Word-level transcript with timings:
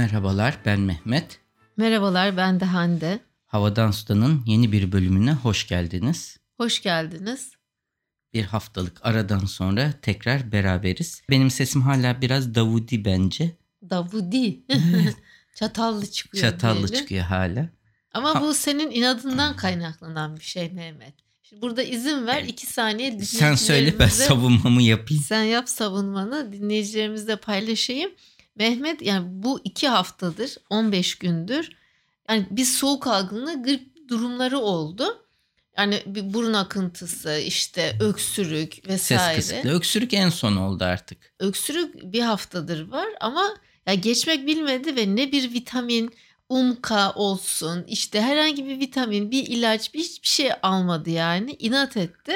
Merhabalar 0.00 0.58
ben 0.64 0.80
Mehmet. 0.80 1.40
Merhabalar 1.76 2.36
ben 2.36 2.60
de 2.60 2.64
Hande. 2.64 3.20
Havadan 3.46 3.90
Sudan'ın 3.90 4.42
yeni 4.46 4.72
bir 4.72 4.92
bölümüne 4.92 5.32
hoş 5.32 5.68
geldiniz. 5.68 6.36
Hoş 6.56 6.82
geldiniz. 6.82 7.52
Bir 8.34 8.44
haftalık 8.44 9.06
aradan 9.06 9.44
sonra 9.44 9.92
tekrar 10.02 10.52
beraberiz. 10.52 11.22
Benim 11.30 11.50
sesim 11.50 11.82
hala 11.82 12.20
biraz 12.20 12.54
Davudi 12.54 13.04
bence. 13.04 13.56
Davudi. 13.90 14.60
Çatallı 15.54 16.10
çıkıyor. 16.10 16.44
Çatallı 16.44 16.78
diyelim. 16.78 16.98
çıkıyor 16.98 17.24
hala. 17.24 17.68
Ama 18.14 18.34
Ha. 18.34 18.40
bu 18.42 18.54
senin 18.54 18.90
inadından 18.90 19.56
kaynaklanan 19.56 20.36
bir 20.36 20.44
şey 20.44 20.70
Mehmet. 20.70 21.14
Şimdi 21.42 21.62
burada 21.62 21.82
izin 21.82 22.26
ver 22.26 22.42
iki 22.42 22.66
saniye 22.66 23.20
Sen 23.20 23.54
söyle 23.54 23.98
ben 23.98 24.08
savunmamı 24.08 24.82
yapayım. 24.82 25.22
Sen 25.22 25.42
yap 25.42 25.68
savunmanı 25.68 26.52
dinleyicilerimizle 26.52 27.36
paylaşayım. 27.36 28.10
Mehmet 28.56 29.02
yani 29.02 29.26
bu 29.28 29.60
iki 29.64 29.88
haftadır 29.88 30.56
15 30.70 31.14
gündür 31.14 31.70
yani 32.28 32.46
bir 32.50 32.64
soğuk 32.64 33.06
algınlığı 33.06 33.62
grip 33.62 34.08
durumları 34.08 34.58
oldu. 34.58 35.26
Yani 35.78 36.02
bir 36.06 36.34
burun 36.34 36.52
akıntısı 36.52 37.38
işte 37.38 37.96
öksürük 38.00 38.74
Ses 38.74 38.88
vesaire. 38.88 39.36
kısıklığı. 39.36 39.70
Öksürük 39.70 40.14
en 40.14 40.28
son 40.28 40.56
oldu 40.56 40.84
artık. 40.84 41.34
öksürük 41.38 42.12
bir 42.12 42.20
haftadır 42.20 42.88
var 42.88 43.06
ama 43.20 43.56
ya 43.86 43.94
geçmek 43.94 44.46
bilmedi 44.46 44.96
ve 44.96 45.16
ne 45.16 45.32
bir 45.32 45.52
vitamin 45.52 46.14
umka 46.48 47.12
olsun 47.12 47.84
işte 47.88 48.20
herhangi 48.20 48.66
bir 48.66 48.80
vitamin 48.80 49.30
bir 49.30 49.46
ilaç 49.46 49.94
bir 49.94 49.98
hiçbir 49.98 50.28
şey 50.28 50.50
almadı 50.62 51.10
yani 51.10 51.56
inat 51.58 51.96
etti 51.96 52.32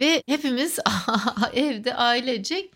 ve 0.00 0.22
hepimiz 0.26 0.78
evde 1.54 1.94
ailecek 1.94 2.72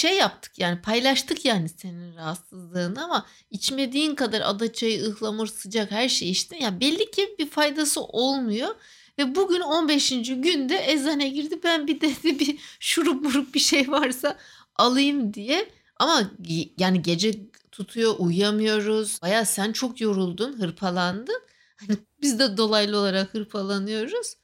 şey 0.00 0.16
yaptık 0.16 0.58
yani 0.58 0.82
paylaştık 0.82 1.44
yani 1.44 1.68
senin 1.68 2.16
rahatsızlığını 2.16 3.04
ama 3.04 3.26
içmediğin 3.50 4.14
kadar 4.14 4.40
adaçayı 4.40 5.04
ıhlamur 5.04 5.46
sıcak 5.46 5.90
her 5.90 6.08
şey 6.08 6.30
işte 6.30 6.56
ya 6.58 6.80
belli 6.80 7.10
ki 7.10 7.34
bir 7.38 7.50
faydası 7.50 8.00
olmuyor 8.02 8.74
ve 9.18 9.34
bugün 9.34 9.60
15. 9.60 10.10
günde 10.26 10.92
eczane 10.92 11.28
girdi 11.28 11.60
ben 11.64 11.86
bir 11.86 12.00
dedi 12.00 12.38
bir 12.38 12.58
şurup 12.80 13.24
murup 13.24 13.54
bir 13.54 13.60
şey 13.60 13.90
varsa 13.90 14.38
alayım 14.76 15.34
diye. 15.34 15.70
Ama 15.96 16.30
yani 16.78 17.02
gece 17.02 17.32
tutuyor 17.72 18.14
uyuyamıyoruz. 18.18 19.22
Baya 19.22 19.44
sen 19.44 19.72
çok 19.72 20.00
yoruldun 20.00 20.60
hırpalandın. 20.60 21.42
Hani 21.76 21.98
biz 22.22 22.38
de 22.38 22.56
dolaylı 22.56 22.98
olarak 22.98 23.34
hırpalanıyoruz. 23.34 24.34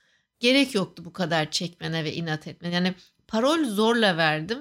Gerek 0.40 0.74
yoktu 0.74 1.04
bu 1.04 1.12
kadar 1.12 1.50
çekmene 1.50 2.04
ve 2.04 2.14
inat 2.14 2.46
etmene. 2.46 2.74
Yani 2.74 2.94
parol 3.28 3.64
zorla 3.64 4.16
verdim. 4.16 4.58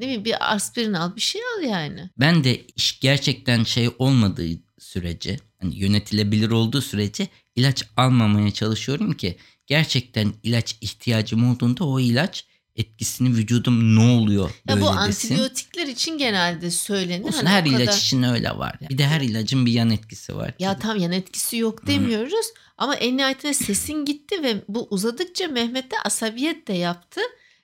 Değil 0.00 0.18
mi? 0.18 0.24
Bir 0.24 0.54
aspirin 0.54 0.92
al 0.92 1.16
bir 1.16 1.20
şey 1.20 1.40
al 1.58 1.62
yani. 1.64 2.10
Ben 2.18 2.44
de 2.44 2.64
iş 2.76 3.00
gerçekten 3.00 3.64
şey 3.64 3.90
olmadığı 3.98 4.46
sürece, 4.78 5.38
hani 5.60 5.76
yönetilebilir 5.76 6.50
olduğu 6.50 6.82
sürece 6.82 7.28
ilaç 7.56 7.84
almamaya 7.96 8.50
çalışıyorum 8.50 9.12
ki 9.12 9.36
gerçekten 9.66 10.32
ilaç 10.42 10.76
ihtiyacım 10.80 11.50
olduğunda 11.50 11.84
o 11.84 12.00
ilaç 12.00 12.44
etkisini 12.76 13.28
vücudum 13.36 13.96
ne 13.96 14.00
oluyor 14.00 14.50
Ya 14.68 14.76
bu 14.80 14.80
desin. 14.80 14.96
antibiyotikler 15.30 15.86
için 15.86 16.18
genelde 16.18 16.70
söylenir. 16.70 17.24
Olsun, 17.24 17.36
Hani 17.36 17.48
her 17.48 17.62
o 17.62 17.64
kadar- 17.66 17.80
ilaç 17.80 17.98
için 18.02 18.22
öyle 18.22 18.50
var. 18.50 18.78
Bir 18.90 18.98
de 18.98 19.06
her 19.06 19.20
ilacın 19.20 19.66
bir 19.66 19.72
yan 19.72 19.90
etkisi 19.90 20.36
var. 20.36 20.54
Ya 20.58 20.78
tam 20.78 20.96
yan 20.98 21.12
etkisi 21.12 21.56
yok 21.56 21.82
Hı. 21.82 21.86
demiyoruz 21.86 22.46
ama 22.78 22.94
en 22.94 23.16
nihayetinde 23.16 23.54
sesin 23.54 24.04
gitti 24.04 24.42
ve 24.42 24.64
bu 24.68 24.86
uzadıkça 24.90 25.48
Mehmet 25.48 25.90
de 25.90 25.94
asabiyet 26.04 26.68
de 26.68 26.72
yaptı. 26.72 27.20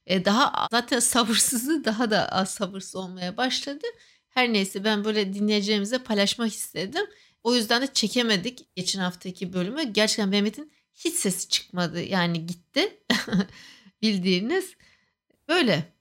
E, 0.07 0.25
daha 0.25 0.67
zaten 0.71 0.99
sabırsızlığı 1.01 1.85
daha 1.85 2.11
da 2.11 2.29
az 2.29 2.51
sabırsız 2.55 2.97
olmaya 2.97 3.37
başladı. 3.37 3.87
Her 4.29 4.53
neyse 4.53 4.85
ben 4.85 5.05
böyle 5.05 5.35
dinleyeceğimize 5.35 5.99
paylaşmak 5.99 6.53
istedim. 6.53 7.07
O 7.43 7.55
yüzden 7.55 7.83
de 7.83 7.87
çekemedik 7.93 8.77
geçen 8.77 9.01
haftaki 9.01 9.53
bölümü. 9.53 9.93
Gerçekten 9.93 10.29
Mehmet'in 10.29 10.73
hiç 10.95 11.15
sesi 11.15 11.49
çıkmadı 11.49 12.03
yani 12.03 12.47
gitti 12.47 12.99
bildiğiniz. 14.03 14.75
Böyle 15.49 15.93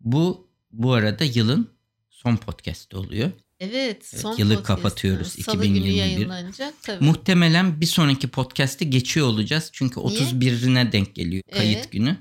Bu 0.00 0.48
bu 0.72 0.92
arada 0.92 1.24
yılın 1.24 1.70
son 2.10 2.36
podcast'i 2.36 2.96
oluyor. 2.96 3.30
evet 3.60 3.72
Evet, 3.72 4.06
son 4.22 4.36
yılı 4.36 4.54
podcast'ı. 4.54 4.62
kapatıyoruz, 4.66 5.28
Salı 5.28 5.56
günü 5.56 5.64
2021. 5.78 5.96
yayınlanacak 5.98 6.74
tabii. 6.82 7.04
Muhtemelen 7.04 7.80
bir 7.80 7.86
sonraki 7.86 8.28
podcast'i 8.28 8.90
geçiyor 8.90 9.26
olacağız. 9.26 9.70
Çünkü 9.72 10.00
Niye? 10.00 10.20
31'ine 10.20 10.92
denk 10.92 11.14
geliyor 11.14 11.42
kayıt 11.52 11.86
Ee? 11.86 11.88
günü. 11.90 12.16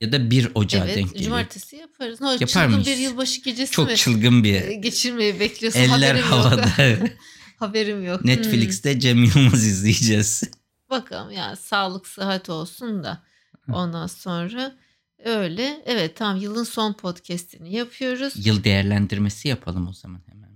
Ya 0.00 0.12
da 0.12 0.30
1 0.30 0.48
Ocağı 0.54 0.84
Evet, 0.86 0.96
denk 0.96 1.08
geliyor. 1.12 1.24
cumartesi 1.24 1.76
yaparız. 1.76 2.20
Ne 2.20 2.28
Yapar 2.30 2.46
çılgın 2.46 2.70
mıyız? 2.70 2.86
bir 2.86 2.96
yılbaşı 2.96 3.40
gecesi 3.40 3.72
Çok 3.72 3.88
mi? 3.90 3.96
çılgın 3.96 4.44
bir 4.44 4.54
e, 4.62 4.74
geçirmeyi 4.74 5.40
bekliyorsun. 5.40 5.80
eller 5.80 6.14
Haberim 6.14 6.16
Yok. 6.20 6.30
havada. 6.30 6.66
Haberim 7.58 8.04
yok. 8.04 8.24
Netflix'te 8.24 9.00
Cem 9.00 9.24
Yılmaz 9.24 9.66
izleyeceğiz. 9.66 10.42
Hmm, 10.42 10.50
bakalım 10.90 11.30
ya 11.32 11.56
sağlık 11.56 12.06
sıhhat 12.06 12.50
olsun 12.50 13.04
da 13.04 13.22
ondan 13.72 14.06
sonra 14.06 14.76
öyle. 15.24 15.82
Evet 15.86 16.16
tam 16.16 16.36
yılın 16.36 16.64
son 16.64 16.92
podcast'ini 16.92 17.72
yapıyoruz. 17.76 18.46
Yıl 18.46 18.64
değerlendirmesi 18.64 19.48
yapalım 19.48 19.88
o 19.88 19.92
zaman 19.92 20.20
hemen. 20.26 20.48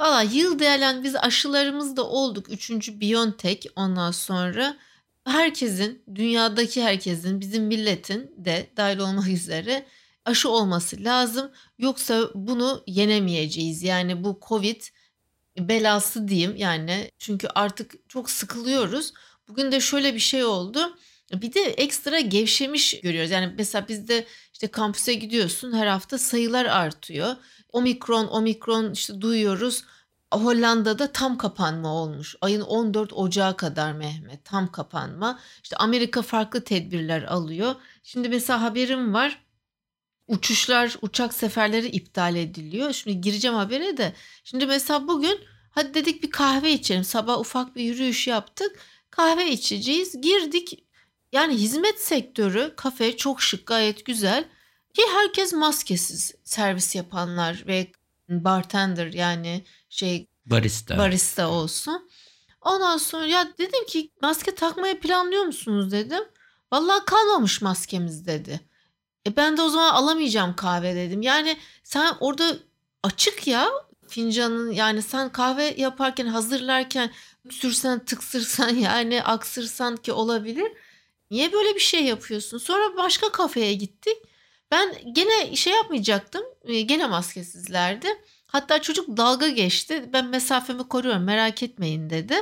Valla 0.00 0.22
yıl 0.22 0.58
değerlen 0.58 1.04
biz 1.04 1.16
aşılarımız 1.16 1.96
da 1.96 2.06
olduk. 2.06 2.50
Üçüncü 2.50 3.00
Biontech 3.00 3.66
ondan 3.76 4.10
sonra 4.10 4.76
herkesin 5.24 6.02
dünyadaki 6.14 6.82
herkesin 6.82 7.40
bizim 7.40 7.64
milletin 7.64 8.34
de 8.36 8.70
dahil 8.76 8.98
olmak 8.98 9.28
üzere 9.28 9.86
aşı 10.24 10.50
olması 10.50 11.04
lazım. 11.04 11.52
Yoksa 11.78 12.30
bunu 12.34 12.82
yenemeyeceğiz. 12.86 13.82
Yani 13.82 14.24
bu 14.24 14.40
Covid 14.48 14.82
belası 15.58 16.28
diyeyim 16.28 16.56
yani 16.56 17.10
çünkü 17.18 17.48
artık 17.54 18.08
çok 18.08 18.30
sıkılıyoruz. 18.30 19.12
Bugün 19.48 19.72
de 19.72 19.80
şöyle 19.80 20.14
bir 20.14 20.18
şey 20.18 20.44
oldu. 20.44 20.96
Bir 21.32 21.54
de 21.54 21.60
ekstra 21.60 22.20
gevşemiş 22.20 23.00
görüyoruz. 23.00 23.30
Yani 23.30 23.54
mesela 23.58 23.88
bizde 23.88 24.26
işte 24.52 24.68
kampüse 24.68 25.14
gidiyorsun 25.14 25.72
her 25.72 25.86
hafta 25.86 26.18
sayılar 26.18 26.64
artıyor. 26.64 27.36
Omikron, 27.72 28.26
omikron 28.26 28.92
işte 28.92 29.20
duyuyoruz. 29.20 29.84
Hollanda'da 30.32 31.12
tam 31.12 31.38
kapanma 31.38 31.94
olmuş. 31.94 32.36
Ayın 32.40 32.60
14 32.60 33.12
Ocağı 33.12 33.56
kadar 33.56 33.92
Mehmet 33.92 34.44
tam 34.44 34.72
kapanma. 34.72 35.40
İşte 35.62 35.76
Amerika 35.76 36.22
farklı 36.22 36.64
tedbirler 36.64 37.22
alıyor. 37.22 37.74
Şimdi 38.02 38.28
mesela 38.28 38.62
haberim 38.62 39.14
var. 39.14 39.44
Uçuşlar, 40.28 40.96
uçak 41.02 41.34
seferleri 41.34 41.86
iptal 41.86 42.36
ediliyor. 42.36 42.92
Şimdi 42.92 43.20
gireceğim 43.20 43.56
habere 43.56 43.96
de. 43.96 44.12
Şimdi 44.44 44.66
mesela 44.66 45.08
bugün 45.08 45.40
hadi 45.70 45.94
dedik 45.94 46.22
bir 46.22 46.30
kahve 46.30 46.72
içelim. 46.72 47.04
Sabah 47.04 47.38
ufak 47.38 47.76
bir 47.76 47.82
yürüyüş 47.82 48.26
yaptık. 48.26 48.78
Kahve 49.10 49.50
içeceğiz. 49.50 50.20
Girdik. 50.20 50.84
Yani 51.32 51.54
hizmet 51.54 52.00
sektörü 52.00 52.72
kafe 52.76 53.16
çok 53.16 53.42
şık 53.42 53.66
gayet 53.66 54.04
güzel. 54.06 54.44
Ki 54.94 55.02
herkes 55.12 55.52
maskesiz 55.52 56.34
servis 56.44 56.94
yapanlar 56.94 57.64
ve 57.66 57.92
bartender 58.28 59.12
yani 59.12 59.64
şey 59.92 60.26
Barista. 60.46 60.98
barista 60.98 61.48
olsun. 61.48 62.08
Ondan 62.60 62.96
sonra 62.96 63.26
ya 63.26 63.48
dedim 63.58 63.86
ki 63.86 64.10
maske 64.22 64.54
takmayı 64.54 65.00
planlıyor 65.00 65.42
musunuz 65.44 65.92
dedim. 65.92 66.24
Vallahi 66.72 67.04
kalmamış 67.04 67.62
maskemiz 67.62 68.26
dedi. 68.26 68.60
E 69.26 69.36
ben 69.36 69.56
de 69.56 69.62
o 69.62 69.68
zaman 69.68 69.94
alamayacağım 69.94 70.56
kahve 70.56 70.94
dedim. 70.96 71.22
Yani 71.22 71.56
sen 71.84 72.14
orada 72.20 72.56
açık 73.02 73.46
ya 73.46 73.68
fincanın 74.08 74.70
yani 74.70 75.02
sen 75.02 75.32
kahve 75.32 75.74
yaparken 75.78 76.26
hazırlarken 76.26 77.10
sürsen 77.50 78.04
tıksırsan 78.04 78.68
yani 78.74 79.22
aksırsan 79.22 79.96
ki 79.96 80.12
olabilir. 80.12 80.72
Niye 81.30 81.52
böyle 81.52 81.74
bir 81.74 81.80
şey 81.80 82.04
yapıyorsun? 82.04 82.58
Sonra 82.58 82.96
başka 82.96 83.32
kafeye 83.32 83.74
gittik. 83.74 84.16
Ben 84.70 84.94
gene 85.12 85.56
şey 85.56 85.72
yapmayacaktım. 85.72 86.42
e, 86.64 86.80
Gene 86.80 87.06
maskesizlerdi. 87.06 88.08
Hatta 88.52 88.82
çocuk 88.82 89.16
dalga 89.16 89.48
geçti. 89.48 90.10
Ben 90.12 90.26
mesafemi 90.26 90.88
koruyorum 90.88 91.22
merak 91.24 91.62
etmeyin 91.62 92.10
dedi. 92.10 92.34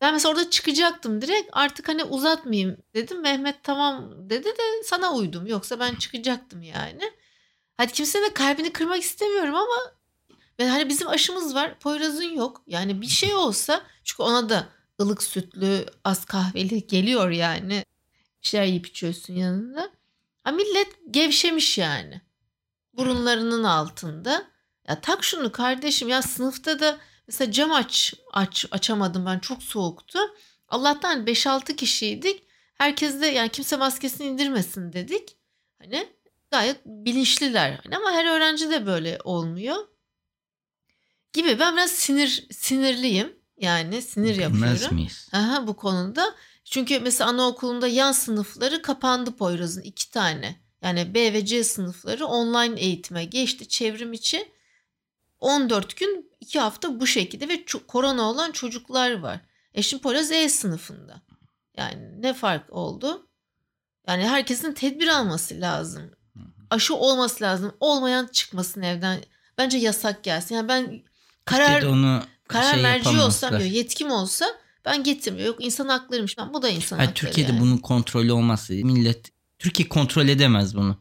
Ben 0.00 0.14
mesela 0.14 0.32
orada 0.32 0.50
çıkacaktım 0.50 1.22
direkt 1.22 1.48
artık 1.52 1.88
hani 1.88 2.04
uzatmayayım 2.04 2.76
dedim. 2.94 3.20
Mehmet 3.22 3.62
tamam 3.62 4.12
dedi 4.30 4.44
de 4.44 4.82
sana 4.84 5.14
uydum. 5.14 5.46
Yoksa 5.46 5.80
ben 5.80 5.94
çıkacaktım 5.94 6.62
yani. 6.62 7.12
Hadi 7.76 7.92
kimsenin 7.92 8.24
de 8.24 8.34
kalbini 8.34 8.72
kırmak 8.72 9.02
istemiyorum 9.02 9.54
ama 9.54 9.76
ve 10.58 10.68
hani 10.68 10.88
bizim 10.88 11.08
aşımız 11.08 11.54
var. 11.54 11.78
Poyraz'ın 11.78 12.36
yok. 12.36 12.62
Yani 12.66 13.00
bir 13.00 13.06
şey 13.06 13.34
olsa 13.34 13.82
çünkü 14.04 14.22
ona 14.22 14.48
da 14.48 14.68
ılık 15.00 15.22
sütlü 15.22 15.86
az 16.04 16.24
kahveli 16.24 16.86
geliyor 16.86 17.30
yani. 17.30 17.84
Bir 18.42 18.48
şeyler 18.48 18.66
yiyip 18.66 18.86
içiyorsun 18.86 19.34
yanında. 19.34 19.90
Ha 20.44 20.52
millet 20.52 20.88
gevşemiş 21.10 21.78
yani. 21.78 22.20
Burunlarının 22.92 23.64
altında. 23.64 24.53
Ya 24.88 25.00
tak 25.00 25.24
şunu 25.24 25.52
kardeşim 25.52 26.08
ya 26.08 26.22
sınıfta 26.22 26.80
da 26.80 26.98
mesela 27.26 27.52
cam 27.52 27.72
aç, 27.72 28.14
aç 28.32 28.66
açamadım 28.70 29.26
ben 29.26 29.38
çok 29.38 29.62
soğuktu. 29.62 30.18
Allah'tan 30.68 31.24
5-6 31.26 31.76
kişiydik. 31.76 32.42
Herkes 32.74 33.20
de 33.20 33.26
yani 33.26 33.48
kimse 33.48 33.76
maskesini 33.76 34.26
indirmesin 34.26 34.92
dedik. 34.92 35.36
Hani 35.78 36.08
gayet 36.50 36.86
bilinçliler. 36.86 37.80
Hani 37.84 37.96
ama 37.96 38.12
her 38.12 38.24
öğrenci 38.36 38.70
de 38.70 38.86
böyle 38.86 39.18
olmuyor. 39.24 39.76
gibi 41.32 41.58
ben 41.58 41.76
biraz 41.76 41.90
sinir 41.90 42.46
sinirliyim. 42.50 43.36
Yani 43.60 44.02
sinir 44.02 44.36
yapıyorum. 44.36 45.06
Aha, 45.32 45.66
bu 45.66 45.76
konuda. 45.76 46.34
Çünkü 46.64 47.00
mesela 47.00 47.30
anaokulunda 47.30 47.88
yan 47.88 48.12
sınıfları 48.12 48.82
kapandı 48.82 49.36
Poyraz'ın 49.36 49.82
iki 49.82 50.10
tane. 50.10 50.60
Yani 50.82 51.14
B 51.14 51.32
ve 51.32 51.46
C 51.46 51.64
sınıfları 51.64 52.26
online 52.26 52.80
eğitime 52.80 53.24
geçti 53.24 53.68
çevrim 53.68 54.12
içi. 54.12 54.52
14 55.44 55.96
gün 55.96 56.30
2 56.40 56.60
hafta 56.60 57.00
bu 57.00 57.06
şekilde 57.06 57.48
ve 57.48 57.64
korona 57.86 58.22
olan 58.22 58.52
çocuklar 58.52 59.20
var. 59.20 59.40
E 59.74 59.82
şimdi 59.82 60.02
Poyraz 60.02 60.32
E 60.32 60.48
sınıfında. 60.48 61.22
Yani 61.76 62.22
ne 62.22 62.34
fark 62.34 62.72
oldu? 62.72 63.28
Yani 64.08 64.28
herkesin 64.28 64.72
tedbir 64.72 65.08
alması 65.08 65.60
lazım. 65.60 66.10
Aşı 66.70 66.94
olması 66.94 67.44
lazım. 67.44 67.72
Olmayan 67.80 68.26
çıkmasın 68.32 68.82
evden. 68.82 69.20
Bence 69.58 69.78
yasak 69.78 70.24
gelsin. 70.24 70.54
Yani 70.54 70.68
ben 70.68 71.02
karar 71.44 71.72
Türkiye'de 71.72 71.94
onu 71.94 72.22
karar 72.48 72.74
şey 72.74 72.82
merci 72.82 73.20
olsam 73.20 73.50
diyor, 73.50 73.70
yetkim 73.70 74.10
olsa 74.10 74.46
ben 74.84 75.04
getirmiyorum. 75.04 75.52
Yok 75.52 75.64
insan 75.64 75.88
haklarıymış. 75.88 76.38
Ben 76.38 76.54
bu 76.54 76.62
da 76.62 76.68
insan 76.68 76.96
Hayır, 76.96 77.08
hakları. 77.08 77.26
Türkiye'de 77.26 77.52
yani. 77.52 77.60
bunun 77.60 77.78
kontrolü 77.78 78.32
olmazsa 78.32 78.74
millet 78.74 79.32
Türkiye 79.58 79.88
kontrol 79.88 80.28
edemez 80.28 80.76
bunu. 80.76 80.96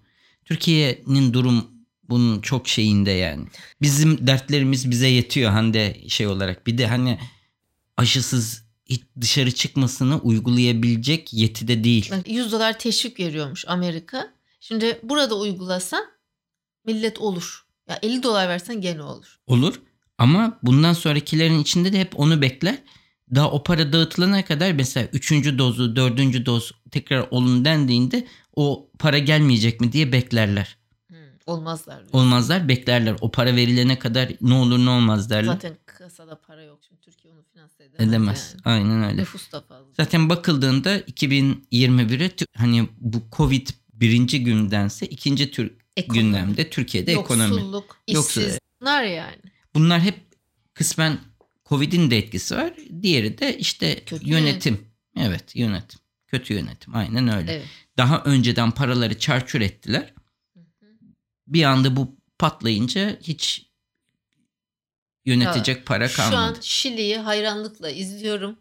Türkiye'nin 0.46 1.34
durum 1.34 1.73
bunun 2.10 2.42
çok 2.42 2.68
şeyinde 2.68 3.12
yani. 3.12 3.46
Bizim 3.82 4.28
dertlerimiz 4.28 4.92
bize 4.92 5.08
yetiyor 5.08 5.52
Hande 5.52 6.02
şey 6.08 6.28
olarak. 6.28 6.68
Bir 6.68 6.78
de 6.78 6.88
hani 6.88 7.20
aşısız 7.98 8.64
hiç 8.86 9.04
dışarı 9.22 9.52
çıkmasını 9.52 10.20
uygulayabilecek 10.20 11.34
yetide 11.34 11.84
değil. 11.84 12.12
Bak, 12.12 12.30
100 12.30 12.52
dolar 12.52 12.80
teşvik 12.80 13.20
veriyormuş 13.20 13.66
Amerika. 13.68 14.34
Şimdi 14.60 15.00
burada 15.04 15.36
uygulasan 15.38 16.06
millet 16.86 17.20
olur. 17.20 17.66
Ya 17.90 18.00
50 18.02 18.24
dolar 18.24 18.50
versen 18.50 18.82
gene 18.82 19.02
olur. 19.02 19.40
Olur 19.48 19.82
ama 20.18 20.60
bundan 20.64 20.94
sonrakilerin 20.94 21.60
içinde 21.60 21.94
de 21.94 22.00
hep 22.00 22.20
onu 22.20 22.42
bekler. 22.42 22.78
Daha 23.36 23.52
o 23.52 23.64
para 23.64 23.94
dağıtılana 23.94 24.46
kadar 24.46 24.72
mesela 24.72 25.08
üçüncü 25.14 25.58
dozu, 25.58 25.96
dördüncü 25.96 26.46
doz 26.46 26.72
tekrar 26.92 27.28
olun 27.32 27.66
dendiğinde 27.66 28.28
o 28.56 28.90
para 29.00 29.18
gelmeyecek 29.18 29.82
mi 29.82 29.92
diye 29.92 30.12
beklerler. 30.12 30.78
Olmazlar. 31.46 32.04
Olmazlar 32.14 32.68
beklerler. 32.68 33.16
O 33.22 33.32
para 33.32 33.56
verilene 33.56 34.00
kadar 34.00 34.30
ne 34.42 34.54
olur 34.54 34.80
ne 34.86 34.90
olmaz 34.90 35.30
derler. 35.30 35.54
Zaten 35.54 35.78
kasada 35.86 36.42
para 36.42 36.64
yok. 36.64 36.80
Şimdi 36.88 37.02
Türkiye 37.02 37.34
onu 37.34 37.44
finanse 37.54 37.84
edemez. 37.84 38.10
Edemez. 38.10 38.56
Yani. 38.66 38.76
Aynen 38.76 39.04
öyle. 39.04 39.22
Nüfus 39.22 39.52
da 39.52 39.62
fazla. 39.62 39.94
Zaten 39.98 40.30
bakıldığında 40.30 40.98
2021'e 41.00 42.28
tü- 42.28 42.46
hani 42.58 42.90
bu 42.98 43.18
Covid 43.32 43.68
birinci 43.94 44.44
gündense 44.44 45.06
ikinci 45.06 45.52
tür 45.52 45.72
Ekonomi, 45.98 46.24
gündemde 46.24 46.70
Türkiye'de 46.70 47.12
ekonomi. 47.12 47.50
Yoksulluk, 47.56 47.98
Yoksul- 48.08 48.42
işsiz. 48.42 48.60
Bunlar 48.82 49.04
yani. 49.04 49.42
Bunlar 49.76 50.02
hep 50.02 50.20
kısmen 50.74 51.20
Covid'in 51.66 52.12
de 52.12 52.18
etkisi 52.18 52.56
var. 52.56 52.74
Diğeri 53.02 53.38
de 53.38 53.58
işte 53.58 54.04
Kötü 54.06 54.30
yönetim. 54.30 54.80
Evet 55.18 55.56
yönetim. 55.56 56.00
Kötü 56.28 56.54
yönetim. 56.54 56.96
Aynen 56.96 57.28
öyle. 57.28 57.52
Evet. 57.52 57.66
Daha 57.98 58.22
önceden 58.24 58.72
paraları 58.72 59.20
çarçur 59.20 59.62
ettiler. 59.62 60.13
Hı 61.46 61.50
hı. 61.52 61.54
Bir 61.54 61.64
anda 61.64 61.96
bu 61.96 62.18
patlayınca 62.40 63.20
hiç 63.22 63.66
yönetecek 65.26 65.86
para 65.86 66.08
Şu 66.10 66.24
an 66.24 66.30
kalmadı. 66.32 66.60
Şili'yi 66.62 67.18
hayranlıkla 67.18 67.90
izliyorum. 67.90 68.60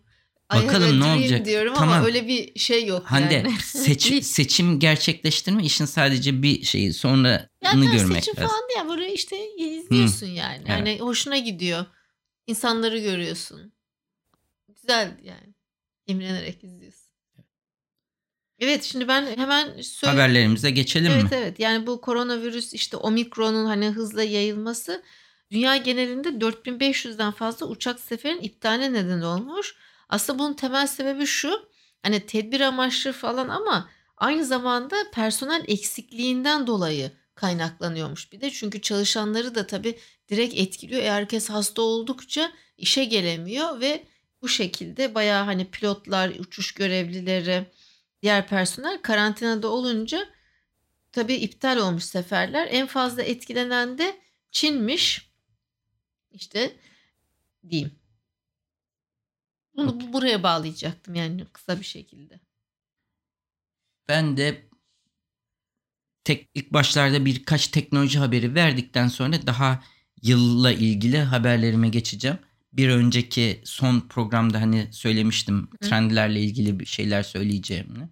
Bakalım 0.54 1.00
ne 1.00 1.04
olacak. 1.04 1.44
diyorum 1.46 1.74
Tamam. 1.74 1.94
ama 1.94 2.06
öyle 2.06 2.28
bir 2.28 2.58
şey 2.58 2.86
yok 2.86 3.06
Hande 3.06 3.34
yani. 3.34 3.52
seçim, 3.62 4.22
seçim 4.22 4.78
gerçekleştirme 4.80 5.64
işin 5.64 5.84
sadece 5.84 6.42
bir 6.42 6.62
şeyi 6.62 6.92
sonranı 6.92 7.48
Yani 7.64 7.90
görmek 7.90 8.24
seçim 8.24 8.42
lazım. 8.42 8.48
falan 8.56 8.68
değil 8.68 8.88
böyle 8.98 9.12
işte 9.14 9.36
izliyorsun 9.56 10.26
yani. 10.26 10.56
Evet. 10.58 10.68
Yani 10.68 10.98
hoşuna 11.00 11.38
gidiyor. 11.38 11.86
İnsanları 12.46 12.98
görüyorsun. 12.98 13.72
Güzel 14.68 15.18
yani. 15.22 15.54
İmrenerek 16.06 16.64
izliyorsun. 16.64 16.91
Evet 18.62 18.84
şimdi 18.84 19.08
ben 19.08 19.26
hemen 19.36 19.80
söyle. 19.82 20.12
Haberlerimize 20.12 20.70
geçelim 20.70 21.12
Evet 21.12 21.22
mi? 21.22 21.30
evet 21.32 21.60
yani 21.60 21.86
bu 21.86 22.00
koronavirüs 22.00 22.74
işte 22.74 22.96
omikronun 22.96 23.66
hani 23.66 23.86
hızla 23.88 24.22
yayılması 24.22 25.02
dünya 25.50 25.76
genelinde 25.76 26.28
4500'den 26.28 27.30
fazla 27.32 27.66
uçak 27.66 28.00
seferin 28.00 28.40
iptaline 28.40 28.92
neden 28.92 29.20
olmuş. 29.20 29.74
Aslında 30.08 30.38
bunun 30.38 30.54
temel 30.54 30.86
sebebi 30.86 31.26
şu 31.26 31.68
hani 32.02 32.26
tedbir 32.26 32.60
amaçlı 32.60 33.12
falan 33.12 33.48
ama 33.48 33.88
aynı 34.16 34.44
zamanda 34.44 34.96
personel 35.12 35.64
eksikliğinden 35.68 36.66
dolayı 36.66 37.10
kaynaklanıyormuş 37.34 38.32
bir 38.32 38.40
de. 38.40 38.50
Çünkü 38.50 38.80
çalışanları 38.80 39.54
da 39.54 39.66
tabii 39.66 39.98
direkt 40.28 40.54
etkiliyor. 40.54 41.02
E, 41.02 41.10
herkes 41.10 41.50
hasta 41.50 41.82
oldukça 41.82 42.52
işe 42.78 43.04
gelemiyor 43.04 43.80
ve 43.80 44.04
bu 44.42 44.48
şekilde 44.48 45.14
bayağı 45.14 45.44
hani 45.44 45.70
pilotlar, 45.70 46.30
uçuş 46.30 46.72
görevlileri, 46.74 47.66
diğer 48.22 48.48
personel 48.48 49.02
karantinada 49.02 49.68
olunca 49.68 50.28
tabii 51.12 51.34
iptal 51.34 51.76
olmuş 51.78 52.04
seferler. 52.04 52.68
En 52.70 52.86
fazla 52.86 53.22
etkilenen 53.22 53.98
de 53.98 54.20
Çin'miş. 54.50 55.32
İşte 56.32 56.76
diyeyim. 57.70 57.92
Bunu 59.76 60.00
bu- 60.00 60.12
buraya 60.12 60.42
bağlayacaktım 60.42 61.14
yani 61.14 61.46
kısa 61.52 61.80
bir 61.80 61.84
şekilde. 61.84 62.40
Ben 64.08 64.36
de 64.36 64.68
tek 66.24 66.50
ilk 66.54 66.72
başlarda 66.72 67.24
birkaç 67.24 67.68
teknoloji 67.68 68.18
haberi 68.18 68.54
verdikten 68.54 69.08
sonra 69.08 69.46
daha 69.46 69.82
yılla 70.22 70.72
ilgili 70.72 71.18
haberlerime 71.18 71.88
geçeceğim. 71.88 72.38
Bir 72.72 72.88
önceki 72.88 73.60
son 73.64 74.00
programda 74.00 74.60
hani 74.60 74.88
söylemiştim 74.92 75.68
Hı. 75.70 75.88
trendlerle 75.88 76.40
ilgili 76.40 76.80
bir 76.80 76.86
şeyler 76.86 77.22
söyleyeceğimi. 77.22 78.08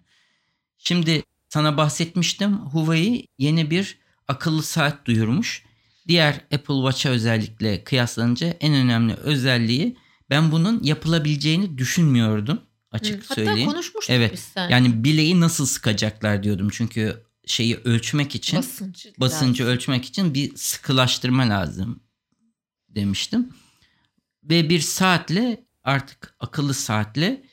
Şimdi 0.77 1.23
sana 1.49 1.77
bahsetmiştim 1.77 2.57
Huawei 2.57 3.27
yeni 3.37 3.71
bir 3.71 3.97
akıllı 4.27 4.63
saat 4.63 5.05
duyurmuş. 5.05 5.63
Diğer 6.07 6.33
Apple 6.33 6.75
Watch'a 6.75 7.09
özellikle 7.09 7.83
kıyaslanınca 7.83 8.47
en 8.47 8.73
önemli 8.73 9.13
özelliği 9.13 9.97
ben 10.29 10.51
bunun 10.51 10.83
yapılabileceğini 10.83 11.77
düşünmüyordum 11.77 12.61
açık 12.91 13.15
Hı, 13.15 13.25
Hatta 13.27 13.35
söyleyeyim. 13.35 13.69
konuşmuştuk 13.69 14.15
Evet, 14.15 14.33
biz 14.33 14.39
sen. 14.39 14.69
Yani 14.69 15.03
bileği 15.03 15.39
nasıl 15.39 15.65
sıkacaklar 15.65 16.43
diyordum. 16.43 16.69
Çünkü 16.71 17.23
şeyi 17.45 17.75
ölçmek 17.77 18.35
için, 18.35 18.59
basıncı. 18.59 19.13
basıncı 19.17 19.63
lazım. 19.63 19.75
ölçmek 19.75 20.05
için 20.05 20.33
bir 20.33 20.55
sıkılaştırma 20.55 21.49
lazım 21.49 21.99
demiştim. 22.89 23.49
Ve 24.43 24.69
bir 24.69 24.79
saatle 24.79 25.65
artık 25.83 26.35
akıllı 26.39 26.73
saatle 26.73 27.43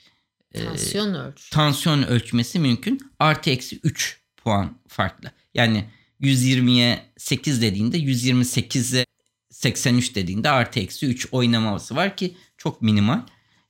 e, 0.52 0.64
Tansiyon 0.64 1.14
ölç. 1.14 1.50
tansiyon 1.50 2.02
ölçmesi 2.02 2.58
mümkün. 2.58 3.12
Artı 3.18 3.50
eksi 3.50 3.80
3 3.82 4.20
puan 4.36 4.78
farklı. 4.88 5.32
Yani 5.54 5.84
120'ye 6.20 7.12
8 7.16 7.62
dediğinde 7.62 7.98
128'e 7.98 9.04
83 9.50 10.14
dediğinde 10.14 10.50
artı 10.50 10.80
eksi 10.80 11.06
3 11.06 11.28
oynaması 11.32 11.96
var 11.96 12.16
ki 12.16 12.36
çok 12.56 12.82
minimal. 12.82 13.20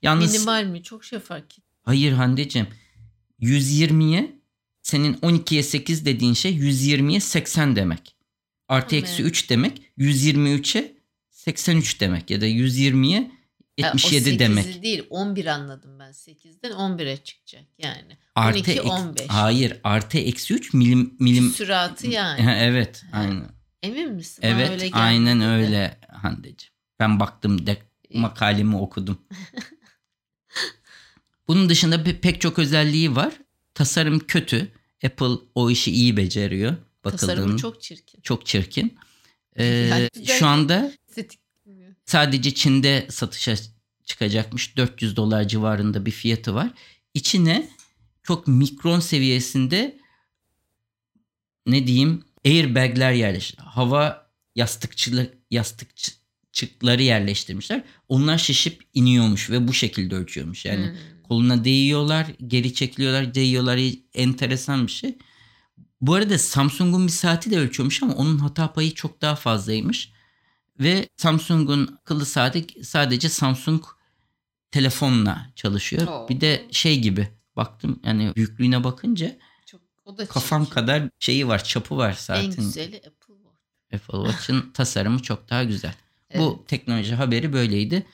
Yalnız 0.02 0.32
Minimal 0.32 0.64
mi? 0.64 0.82
Çok 0.82 1.04
şey 1.04 1.18
fark 1.18 1.44
etti. 1.58 1.62
Hayır 1.82 2.12
Hande'cim 2.12 2.66
120'ye 3.40 4.38
senin 4.82 5.14
12'ye 5.14 5.62
8 5.62 6.04
dediğin 6.04 6.34
şey 6.34 6.52
120'ye 6.56 7.20
80 7.20 7.76
demek. 7.76 8.16
Artı 8.68 8.96
eksi 8.96 9.22
3 9.22 9.50
demek 9.50 9.82
123'e 9.98 10.97
83 11.38 12.00
demek 12.00 12.30
ya 12.30 12.40
da 12.40 12.46
120'ye 12.46 13.30
Ha, 13.80 13.92
o 13.94 13.96
77 13.96 14.30
8'i 14.30 14.38
demek. 14.38 14.82
değil 14.82 15.02
11 15.10 15.46
anladım 15.46 15.98
ben 15.98 16.10
8'den 16.10 16.70
11'e 16.72 17.16
çıkacak 17.16 17.64
yani. 17.78 18.16
Artı 18.34 18.58
12 18.58 18.70
ek- 18.70 18.80
15. 18.82 19.26
Hayır 19.28 19.80
artı 19.84 20.18
eksi 20.18 20.54
3 20.54 20.74
milim 20.74 21.14
milim. 21.18 21.50
Süratı 21.50 22.06
yani. 22.06 22.56
evet 22.58 23.02
aynen. 23.12 23.48
Emin 23.82 24.12
misin? 24.12 24.42
Bana 24.42 24.50
Evet 24.50 24.70
öyle 24.70 24.90
aynen 24.92 25.40
öyle 25.40 25.98
Hande'cim. 26.12 26.70
Ben 27.00 27.20
baktım 27.20 27.66
de 27.66 27.76
makalemi 28.14 28.76
okudum. 28.76 29.18
Bunun 31.48 31.68
dışında 31.68 31.96
pe- 31.96 32.20
pek 32.20 32.40
çok 32.40 32.58
özelliği 32.58 33.16
var. 33.16 33.32
Tasarım 33.74 34.18
kötü. 34.18 34.68
Apple 35.04 35.34
o 35.54 35.70
işi 35.70 35.90
iyi 35.92 36.16
beceriyor. 36.16 36.76
Tasarımı 37.02 37.40
Bakıldığında. 37.42 37.62
çok 37.62 37.82
çirkin. 37.82 38.20
Çok 38.20 38.46
çirkin. 38.46 38.98
Ee, 39.56 39.64
Yani 39.64 40.08
şu 40.38 40.46
anda. 40.46 40.92
Sadece 42.06 42.54
Çin'de 42.54 43.06
satışa 43.10 43.54
çıkacakmış. 44.04 44.76
400 44.76 45.16
dolar 45.16 45.48
civarında 45.48 46.06
bir 46.06 46.10
fiyatı 46.10 46.54
var. 46.54 46.70
İçine 47.14 47.68
çok 48.22 48.46
mikron 48.48 49.00
seviyesinde 49.00 49.98
ne 51.66 51.86
diyeyim 51.86 52.24
airbagler 52.46 53.12
yerleştir. 53.12 53.58
Hava 53.58 54.30
yastıkçılık 54.56 55.34
yastıkçıkları 55.50 57.02
yerleştirmişler. 57.02 57.84
Onlar 58.08 58.38
şişip 58.38 58.82
iniyormuş 58.94 59.50
ve 59.50 59.68
bu 59.68 59.72
şekilde 59.72 60.14
ölçüyormuş. 60.14 60.64
Yani 60.64 60.86
Hmm. 60.86 60.96
koluna 61.22 61.64
değiyorlar, 61.64 62.26
geri 62.46 62.74
çekiliyorlar, 62.74 63.34
değiyorlar. 63.34 63.80
Enteresan 64.14 64.86
bir 64.86 64.92
şey. 64.92 65.18
Bu 66.00 66.14
arada 66.14 66.38
Samsung'un 66.38 67.06
bir 67.06 67.12
saati 67.12 67.50
de 67.50 67.58
ölçüyormuş 67.58 68.02
ama 68.02 68.14
onun 68.14 68.38
hata 68.38 68.72
payı 68.72 68.94
çok 68.94 69.22
daha 69.22 69.36
fazlaymış. 69.36 70.12
Ve 70.80 71.08
Samsung'un 71.16 71.98
akıllı 72.02 72.26
saati 72.26 72.84
sadece 72.84 73.28
Samsung 73.28 73.84
telefonla 74.70 75.46
çalışıyor. 75.56 76.06
Oo. 76.08 76.28
Bir 76.28 76.40
de 76.40 76.66
şey 76.70 76.98
gibi 77.00 77.28
baktım 77.56 78.00
yani 78.04 78.32
büyüklüğüne 78.36 78.84
bakınca 78.84 79.36
Çok, 79.66 79.80
o 80.04 80.18
da 80.18 80.26
kafam 80.26 80.64
çirkin. 80.64 80.74
kadar 80.74 81.02
şeyi 81.18 81.48
var 81.48 81.64
çapı 81.64 81.96
var 81.96 82.10
En 82.10 82.14
saatin. 82.14 82.50
güzeli 82.50 82.96
Apple 82.96 83.34
Watch. 83.34 83.94
Apple 83.94 84.30
Watch'ın 84.30 84.70
tasarımı 84.74 85.22
çok 85.22 85.50
daha 85.50 85.64
güzel. 85.64 85.94
Evet. 86.30 86.42
Bu 86.42 86.64
teknoloji 86.68 87.14
haberi 87.14 87.52
böyleydi. 87.52 88.06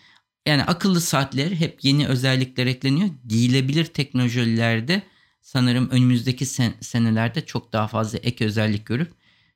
Yani 0.46 0.64
akıllı 0.64 1.00
saatler 1.00 1.50
hep 1.50 1.84
yeni 1.84 2.08
özellikler 2.08 2.66
ekleniyor. 2.66 3.08
Giyilebilir 3.28 3.84
teknolojilerde 3.84 5.02
sanırım 5.42 5.90
önümüzdeki 5.90 6.46
sen- 6.46 6.74
senelerde 6.80 7.46
çok 7.46 7.72
daha 7.72 7.88
fazla 7.88 8.18
ek 8.18 8.44
özellik 8.44 8.86
görüp 8.86 9.12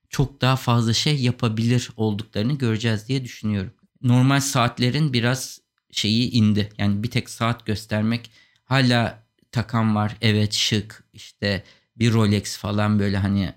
çok 0.09 0.41
daha 0.41 0.57
fazla 0.57 0.93
şey 0.93 1.21
yapabilir 1.21 1.91
olduklarını 1.97 2.59
göreceğiz 2.59 3.09
diye 3.09 3.25
düşünüyorum. 3.25 3.73
Normal 4.03 4.41
saatlerin 4.41 5.13
biraz 5.13 5.61
şeyi 5.91 6.31
indi. 6.31 6.73
Yani 6.79 7.03
bir 7.03 7.11
tek 7.11 7.31
saat 7.31 7.67
göstermek 7.67 8.31
hala 8.65 9.23
takan 9.53 9.97
var. 9.97 10.17
Evet 10.21 10.53
şık 10.53 11.05
işte 11.13 11.63
bir 11.97 12.13
Rolex 12.13 12.57
falan 12.57 12.99
böyle 12.99 13.17
hani 13.17 13.55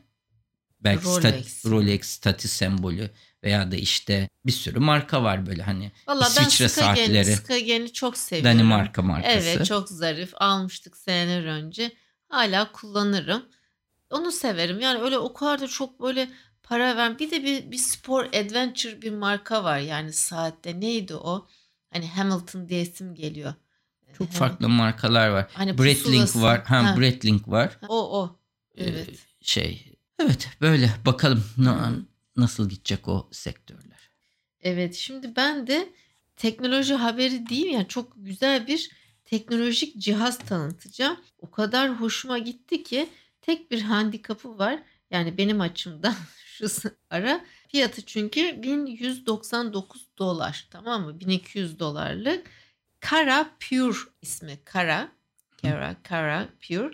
belki 0.81 1.05
Rolex. 1.05 1.23
Rolex, 1.25 1.65
Rolex 1.65 2.05
statü 2.05 2.47
sembolü 2.47 3.09
veya 3.43 3.71
da 3.71 3.75
işte 3.75 4.29
bir 4.45 4.51
sürü 4.51 4.79
marka 4.79 5.23
var 5.23 5.45
böyle 5.45 5.63
hani 5.63 5.91
Valla 6.07 6.21
ben 6.37 6.41
İsviçre 6.41 6.69
Skagen'i, 6.69 7.05
saatleri. 7.05 7.35
Skagen'i 7.35 7.93
çok 7.93 8.17
seviyorum. 8.17 8.59
Danimarka 8.59 9.01
markası. 9.01 9.47
Evet 9.49 9.65
çok 9.65 9.89
zarif. 9.89 10.31
Almıştık 10.35 10.97
seneler 10.97 11.45
önce. 11.45 11.91
Hala 12.29 12.71
kullanırım. 12.71 13.45
Onu 14.11 14.31
severim. 14.31 14.79
Yani 14.79 15.01
öyle 15.01 15.17
o 15.17 15.33
kadar 15.33 15.61
da 15.61 15.67
çok 15.67 16.01
böyle 16.01 16.29
para 16.63 16.97
ver. 16.97 17.19
Bir 17.19 17.31
de 17.31 17.43
bir, 17.43 17.71
bir 17.71 17.77
spor 17.77 18.25
adventure 18.25 19.01
bir 19.01 19.11
marka 19.11 19.63
var 19.63 19.79
yani 19.79 20.13
saatte. 20.13 20.79
Neydi 20.79 21.15
o? 21.15 21.47
Hani 21.93 22.07
Hamilton 22.07 22.69
diye 22.69 22.81
isim 22.81 23.15
geliyor. 23.15 23.53
Çok 24.17 24.27
Hamilton- 24.27 24.37
farklı 24.39 24.69
markalar 24.69 25.29
var. 25.29 25.47
Hani 25.53 25.77
Breitling 25.77 26.21
pusulası. 26.25 26.41
var. 26.41 26.63
Ha, 26.65 26.83
Ha. 26.91 26.97
Breitling 26.99 27.47
var. 27.47 27.77
O 27.87 28.19
o. 28.21 28.39
Ee, 28.75 28.83
Evet. 28.83 29.09
şey. 29.41 29.93
Evet 30.19 30.49
böyle 30.61 30.91
bakalım 31.05 31.43
na- 31.57 31.91
nasıl 32.35 32.69
gidecek 32.69 33.07
o 33.07 33.29
sektörler. 33.31 34.09
Evet 34.61 34.95
şimdi 34.95 35.35
ben 35.35 35.67
de 35.67 35.89
teknoloji 36.35 36.93
haberi 36.93 37.49
değil 37.49 37.65
yani 37.65 37.87
çok 37.87 38.13
güzel 38.15 38.67
bir 38.67 38.91
teknolojik 39.25 39.97
cihaz 39.97 40.37
tanıtacağım. 40.37 41.17
O 41.39 41.51
kadar 41.51 41.89
hoşuma 41.89 42.37
gitti 42.37 42.83
ki 42.83 43.09
tek 43.41 43.71
bir 43.71 43.81
handikapı 43.81 44.57
var. 44.57 44.79
Yani 45.11 45.37
benim 45.37 45.61
açımdan 45.61 46.15
şu 46.45 46.67
ara 47.09 47.45
fiyatı 47.67 48.01
çünkü 48.01 48.63
1199 48.63 50.07
dolar 50.17 50.67
tamam 50.71 51.03
mı? 51.03 51.19
1200 51.19 51.79
dolarlık. 51.79 52.47
Kara 52.99 53.49
Pure 53.59 53.97
ismi. 54.21 54.59
Kara. 54.65 55.11
Kara, 55.61 55.95
Kara 56.03 56.47
Pure. 56.67 56.91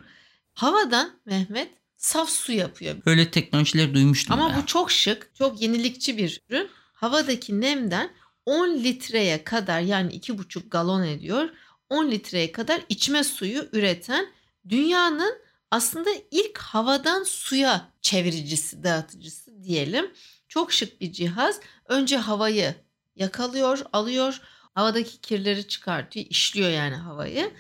Havadan 0.54 1.20
Mehmet 1.26 1.70
saf 1.98 2.30
su 2.30 2.52
yapıyor. 2.52 2.96
Böyle 3.06 3.32
teknolojileri 3.32 3.94
duymuştum 3.94 4.34
Ama 4.34 4.50
ben. 4.50 4.62
bu 4.62 4.66
çok 4.66 4.92
şık, 4.92 5.32
çok 5.36 5.62
yenilikçi 5.62 6.18
bir 6.18 6.42
ürün. 6.50 6.70
Havadaki 6.94 7.62
nemden 7.62 8.10
10 8.46 8.70
litreye 8.70 9.44
kadar 9.44 9.82
yani 9.82 10.14
2,5 10.20 10.70
galon 10.70 11.04
ediyor. 11.04 11.50
10 11.90 12.12
litreye 12.12 12.52
kadar 12.52 12.82
içme 12.90 13.24
suyu 13.24 13.70
üreten 13.72 14.28
dünyanın 14.70 15.47
aslında 15.72 16.10
ilk 16.32 16.58
havadan 16.58 17.24
suya 17.24 17.92
çeviricisi, 18.02 18.84
dağıtıcısı 18.84 19.64
diyelim. 19.64 20.14
Çok 20.48 20.74
şık 20.74 21.02
bir 21.02 21.12
cihaz. 21.12 21.60
Önce 21.86 22.18
havayı 22.18 22.76
yakalıyor, 23.16 23.82
alıyor. 23.94 24.42
Havadaki 24.76 25.22
kirleri 25.22 25.68
çıkartıyor, 25.68 26.26
işliyor 26.30 26.70
yani 26.70 26.96
havayı. 26.96 27.52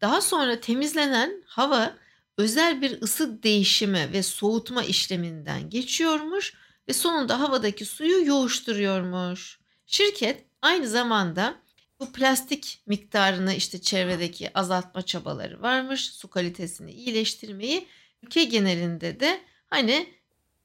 Daha 0.00 0.20
sonra 0.20 0.60
temizlenen 0.60 1.42
hava 1.46 1.96
özel 2.38 2.82
bir 2.82 3.02
ısı 3.02 3.42
değişimi 3.42 4.12
ve 4.12 4.22
soğutma 4.22 4.84
işleminden 4.84 5.70
geçiyormuş 5.70 6.54
ve 6.88 6.92
sonunda 6.92 7.40
havadaki 7.40 7.84
suyu 7.84 8.26
yoğuşturuyormuş. 8.26 9.58
Şirket 9.86 10.44
aynı 10.62 10.88
zamanda 10.88 11.54
bu 12.00 12.12
plastik 12.12 12.82
miktarını 12.86 13.54
işte 13.54 13.80
çevredeki 13.80 14.58
azaltma 14.58 15.02
çabaları 15.02 15.62
varmış. 15.62 16.10
Su 16.10 16.30
kalitesini 16.30 16.92
iyileştirmeyi 16.92 17.86
ülke 18.22 18.44
genelinde 18.44 19.20
de 19.20 19.40
hani 19.66 20.14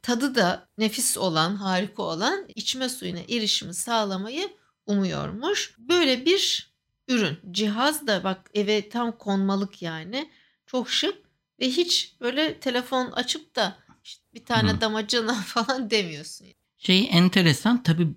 tadı 0.02 0.36
da 0.36 0.68
nefis 0.78 1.18
olan, 1.18 1.56
harika 1.56 2.04
olan 2.04 2.46
içme 2.56 2.90
suyuna 2.90 3.20
erişimi 3.20 3.74
sağlamayı 3.74 4.50
umuyormuş. 4.86 5.76
Böyle 5.78 6.26
bir 6.26 6.72
ürün. 7.08 7.40
Cihaz 7.52 8.08
da 8.08 8.24
bak 8.24 8.52
eve 8.54 8.90
tam 8.90 9.18
konmalık 9.18 9.82
yani. 9.82 10.30
Çok 10.66 10.90
şık 10.90 11.18
ve 11.60 11.70
hiç 11.70 12.16
böyle 12.22 12.60
telefon 12.60 13.12
açıp 13.12 13.56
da 13.56 13.78
işte 14.04 14.24
bir 14.34 14.46
tane 14.46 14.72
Hı. 14.72 14.82
damacana 14.82 15.34
falan 15.46 15.90
demiyorsun. 15.90 16.48
Şey 16.78 17.10
enteresan 17.12 17.84
tabii 17.84 18.08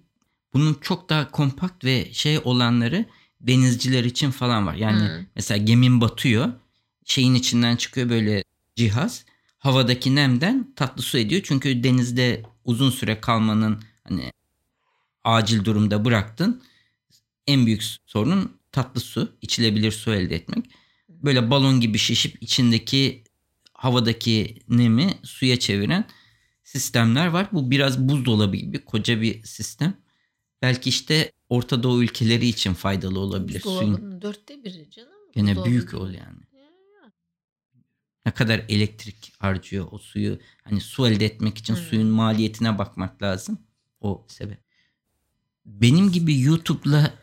bunun 0.54 0.74
çok 0.74 1.10
daha 1.10 1.30
kompakt 1.30 1.84
ve 1.84 2.12
şey 2.12 2.38
olanları 2.44 3.04
denizciler 3.40 4.04
için 4.04 4.30
falan 4.30 4.66
var. 4.66 4.74
Yani 4.74 5.00
Hı. 5.00 5.26
mesela 5.36 5.58
gemin 5.58 6.00
batıyor. 6.00 6.52
Şeyin 7.04 7.34
içinden 7.34 7.76
çıkıyor 7.76 8.08
böyle 8.08 8.44
cihaz. 8.76 9.24
Havadaki 9.58 10.14
nemden 10.14 10.72
tatlı 10.76 11.02
su 11.02 11.18
ediyor. 11.18 11.40
Çünkü 11.44 11.84
denizde 11.84 12.42
uzun 12.64 12.90
süre 12.90 13.20
kalmanın 13.20 13.82
hani 14.04 14.32
acil 15.24 15.64
durumda 15.64 16.04
bıraktın. 16.04 16.62
En 17.46 17.66
büyük 17.66 17.82
sorunun 18.06 18.56
tatlı 18.72 19.00
su, 19.00 19.36
içilebilir 19.42 19.92
su 19.92 20.14
elde 20.14 20.34
etmek. 20.34 20.70
Böyle 21.08 21.50
balon 21.50 21.80
gibi 21.80 21.98
şişip 21.98 22.42
içindeki 22.42 23.24
havadaki 23.72 24.62
nemi 24.68 25.14
suya 25.22 25.58
çeviren 25.58 26.04
sistemler 26.64 27.26
var. 27.26 27.48
Bu 27.52 27.70
biraz 27.70 27.98
buzdolabı 27.98 28.56
gibi 28.56 28.78
koca 28.84 29.20
bir 29.20 29.42
sistem. 29.42 30.03
Belki 30.64 30.88
işte 30.88 31.32
Orta 31.48 31.82
Doğu 31.82 32.02
ülkeleri 32.02 32.46
için 32.46 32.74
faydalı 32.74 33.18
olabilir. 33.20 33.64
Buzdolabının 33.64 34.22
dörtte 34.22 34.64
biri 34.64 34.90
canım. 34.90 35.10
gene 35.34 35.64
büyük 35.64 35.94
ol 35.94 36.06
yani. 36.10 36.40
Ya. 36.52 37.12
Ne 38.26 38.32
kadar 38.32 38.64
elektrik 38.68 39.32
harcıyor 39.38 39.86
o 39.90 39.98
suyu. 39.98 40.38
Hani 40.62 40.80
su 40.80 41.08
elde 41.08 41.24
etmek 41.24 41.58
için 41.58 41.74
Hmm. 41.74 41.82
suyun 41.82 42.06
maliyetine 42.08 42.78
bakmak 42.78 43.22
lazım. 43.22 43.58
O 44.00 44.24
sebep. 44.28 44.58
Benim 45.66 46.12
gibi 46.12 46.40
YouTube'la 46.40 47.14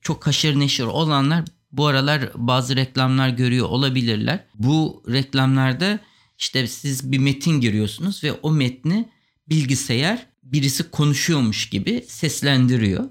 çok 0.00 0.26
haşır 0.26 0.58
neşir 0.60 0.84
olanlar 0.84 1.44
bu 1.72 1.86
aralar 1.86 2.30
bazı 2.34 2.76
reklamlar 2.76 3.28
görüyor 3.28 3.68
olabilirler. 3.68 4.44
Bu 4.54 5.02
reklamlarda 5.08 5.98
işte 6.38 6.66
siz 6.66 7.12
bir 7.12 7.18
metin 7.18 7.60
giriyorsunuz 7.60 8.24
ve 8.24 8.32
o 8.32 8.50
metni 8.52 9.08
bilgisayar 9.48 10.26
birisi 10.42 10.90
konuşuyormuş 10.90 11.70
gibi 11.70 12.04
seslendiriyor. 12.08 13.04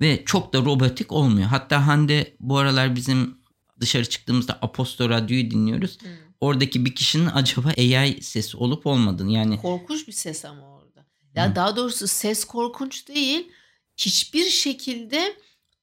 Ve 0.00 0.24
çok 0.24 0.52
da 0.52 0.58
robotik 0.58 1.12
olmuyor. 1.12 1.48
Hatta 1.48 1.86
Hande 1.86 2.36
bu 2.40 2.58
aralar 2.58 2.96
bizim 2.96 3.38
dışarı 3.80 4.08
çıktığımızda 4.08 4.58
Aposto 4.62 5.08
Radyo'yu 5.08 5.50
dinliyoruz. 5.50 5.98
Hı. 6.02 6.06
Oradaki 6.40 6.84
bir 6.84 6.94
kişinin 6.94 7.26
acaba 7.26 7.68
AI 7.78 8.22
sesi 8.22 8.56
olup 8.56 8.86
olmadığını 8.86 9.32
yani 9.32 9.60
Korkunç 9.60 10.08
bir 10.08 10.12
ses 10.12 10.44
ama 10.44 10.68
orada. 10.74 11.06
Ya 11.34 11.50
Hı. 11.50 11.54
daha 11.54 11.76
doğrusu 11.76 12.08
ses 12.08 12.44
korkunç 12.44 13.08
değil. 13.08 13.52
Hiçbir 13.96 14.44
şekilde 14.44 15.36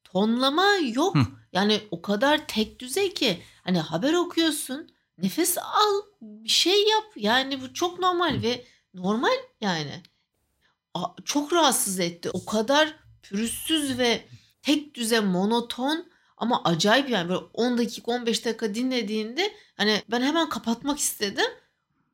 tonlama 0.04 0.68
yok. 0.94 1.16
Hı. 1.16 1.26
Yani 1.54 1.82
o 1.92 2.02
kadar 2.02 2.48
tek 2.48 2.80
düzey 2.80 3.14
ki 3.14 3.42
hani 3.64 3.80
haber 3.80 4.14
okuyorsun, 4.14 4.90
nefes 5.18 5.58
al, 5.58 6.02
bir 6.22 6.50
şey 6.50 6.88
yap. 6.88 7.06
Yani 7.16 7.62
bu 7.62 7.74
çok 7.74 8.00
normal 8.00 8.42
ve 8.42 8.66
normal 8.94 9.38
yani. 9.62 10.04
Çok 11.26 11.54
rahatsız 11.54 12.00
etti. 12.00 12.30
O 12.30 12.46
kadar 12.46 12.96
pürüzsüz 13.22 13.98
ve 13.98 14.26
tek 14.62 14.96
düze 14.96 15.20
monoton 15.20 16.06
ama 16.38 16.64
acayip 16.64 17.10
yani 17.10 17.30
böyle 17.30 17.40
10 17.54 17.78
dakika 17.78 18.12
15 18.12 18.46
dakika 18.46 18.76
dinlediğinde 18.76 19.52
hani 19.76 20.02
ben 20.12 20.22
hemen 20.22 20.50
kapatmak 20.50 21.00
istedim. 21.00 21.46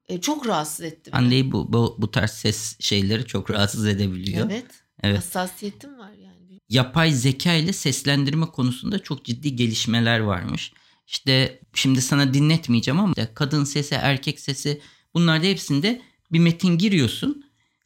E, 0.07 0.21
çok 0.21 0.47
rahatsız 0.47 0.85
etti 0.85 1.11
beni. 1.13 1.51
Bu, 1.51 1.73
bu, 1.73 1.95
bu 1.99 2.11
tarz 2.11 2.31
ses 2.31 2.79
şeyleri 2.79 3.25
çok 3.25 3.51
rahatsız 3.51 3.87
edebiliyor. 3.87 4.45
Evet. 4.45 4.65
Evet. 5.03 5.17
Hassasiyetim 5.17 5.99
var 5.99 6.11
yani. 6.11 6.59
Yapay 6.69 7.11
zeka 7.11 7.53
ile 7.53 7.73
seslendirme 7.73 8.45
konusunda 8.45 8.99
çok 8.99 9.25
ciddi 9.25 9.55
gelişmeler 9.55 10.19
varmış. 10.19 10.73
İşte 11.07 11.59
şimdi 11.73 12.01
sana 12.01 12.33
dinletmeyeceğim 12.33 12.99
ama 12.99 13.13
kadın 13.33 13.63
sesi, 13.63 13.95
erkek 13.95 14.39
sesi 14.39 14.81
bunlarda 15.13 15.45
hepsinde 15.45 16.01
bir 16.31 16.39
metin 16.39 16.77
giriyorsun. 16.77 17.44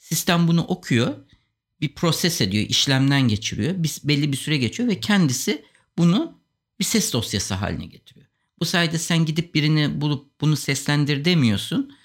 Sistem 0.09 0.47
bunu 0.47 0.61
okuyor. 0.61 1.15
Bir 1.81 1.95
proses 1.95 2.41
ediyor, 2.41 2.65
işlemden 2.69 3.27
geçiriyor. 3.27 3.73
Bir, 3.83 3.97
belli 4.03 4.31
bir 4.31 4.37
süre 4.37 4.57
geçiyor 4.57 4.89
ve 4.89 4.99
kendisi 4.99 5.65
bunu 5.97 6.39
bir 6.79 6.85
ses 6.85 7.13
dosyası 7.13 7.53
haline 7.53 7.85
getiriyor. 7.85 8.25
Bu 8.59 8.65
sayede 8.65 8.97
sen 8.97 9.25
gidip 9.25 9.55
birini 9.55 10.01
bulup 10.01 10.41
bunu 10.41 10.57
seslendir 10.57 11.25
demiyorsun. 11.25 11.95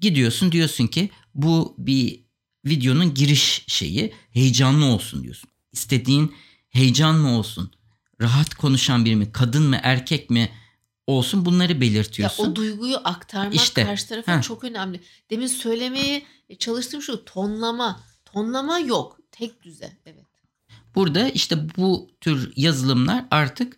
Gidiyorsun 0.00 0.52
diyorsun 0.52 0.86
ki 0.86 1.10
bu 1.34 1.74
bir 1.78 2.20
videonun 2.66 3.14
giriş 3.14 3.64
şeyi 3.66 4.12
heyecanlı 4.30 4.84
olsun 4.84 5.22
diyorsun. 5.24 5.50
istediğin 5.72 6.34
heyecan 6.68 7.14
mı 7.14 7.38
olsun? 7.38 7.72
Rahat 8.20 8.54
konuşan 8.54 9.04
biri 9.04 9.16
mi? 9.16 9.32
Kadın 9.32 9.62
mı? 9.62 9.80
Erkek 9.82 10.30
mi? 10.30 10.50
olsun 11.06 11.44
bunları 11.44 11.80
belirtiyorsun. 11.80 12.44
Ya 12.44 12.50
o 12.50 12.56
duyguyu 12.56 12.96
aktarmak 13.04 13.54
İşte, 13.54 13.84
karşı 13.84 14.08
tarafa 14.08 14.36
heh. 14.36 14.42
çok 14.42 14.64
önemli. 14.64 15.00
Demin 15.30 15.46
söylemeye 16.52 16.58
çalıştığım 16.58 17.02
şu 17.02 17.24
tonlama. 17.24 18.00
Tonlama 18.24 18.78
yok. 18.78 19.18
Tek 19.30 19.62
düze. 19.62 19.92
Evet. 20.06 20.26
Burada 20.94 21.28
işte 21.28 21.56
bu 21.76 22.10
tür 22.20 22.52
yazılımlar 22.56 23.24
artık 23.30 23.76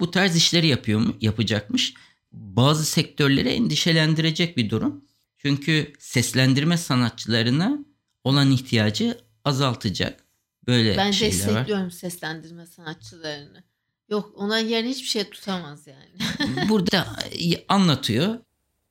bu 0.00 0.10
tarz 0.10 0.36
işleri 0.36 0.66
yapıyor 0.66 1.00
mu, 1.00 1.14
yapacakmış. 1.20 1.94
Bazı 2.32 2.84
sektörleri 2.84 3.48
endişelendirecek 3.48 4.56
bir 4.56 4.70
durum. 4.70 5.04
Çünkü 5.38 5.92
seslendirme 5.98 6.76
sanatçılarına 6.76 7.78
olan 8.24 8.50
ihtiyacı 8.50 9.18
azaltacak. 9.44 10.24
Böyle 10.66 10.96
Ben 10.96 11.10
şeyler 11.10 11.38
var. 11.38 11.46
destekliyorum 11.46 11.90
seslendirme 11.90 12.66
sanatçılarını. 12.66 13.62
Yok 14.08 14.32
ona 14.34 14.58
yerine 14.58 14.90
hiçbir 14.90 15.08
şey 15.08 15.24
tutamaz 15.30 15.86
yani. 15.86 16.68
Burada 16.68 17.06
e, 17.32 17.66
anlatıyor. 17.68 18.38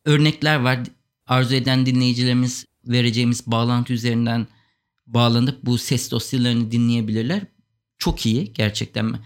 Örnekler 0.05 0.59
var. 0.59 0.79
Arzu 1.27 1.55
eden 1.55 1.85
dinleyicilerimiz 1.85 2.65
vereceğimiz 2.87 3.47
bağlantı 3.47 3.93
üzerinden 3.93 4.47
bağlanıp 5.07 5.65
bu 5.65 5.77
ses 5.77 6.11
dosyalarını 6.11 6.71
dinleyebilirler. 6.71 7.41
Çok 7.97 8.25
iyi 8.25 8.53
gerçekten. 8.53 9.19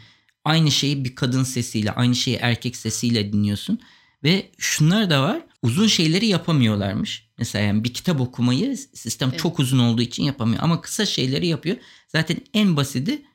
Aynı 0.46 0.72
şeyi 0.72 1.06
bir 1.06 1.16
kadın 1.16 1.44
sesiyle, 1.44 1.92
aynı 1.92 2.16
şeyi 2.16 2.38
erkek 2.38 2.76
sesiyle 2.76 3.34
dinliyorsun. 3.34 3.80
Ve 4.24 4.52
şunlar 4.58 5.10
da 5.10 5.24
var. 5.24 5.42
Uzun 5.62 5.88
şeyleri 5.88 6.26
yapamıyorlarmış. 6.26 7.30
Mesela 7.38 7.66
yani 7.66 7.84
bir 7.84 7.94
kitap 7.94 8.22
okumayı 8.22 8.78
sistem 8.78 9.30
Evet. 9.30 9.40
çok 9.40 9.60
uzun 9.60 9.80
olduğu 9.80 10.02
için 10.02 10.24
yapamıyor. 10.24 10.64
Ama 10.64 10.82
kısa 10.82 11.06
şeyleri 11.06 11.48
yapıyor. 11.48 11.78
Zaten 12.08 12.38
en 12.54 12.78
basiti 12.78 13.26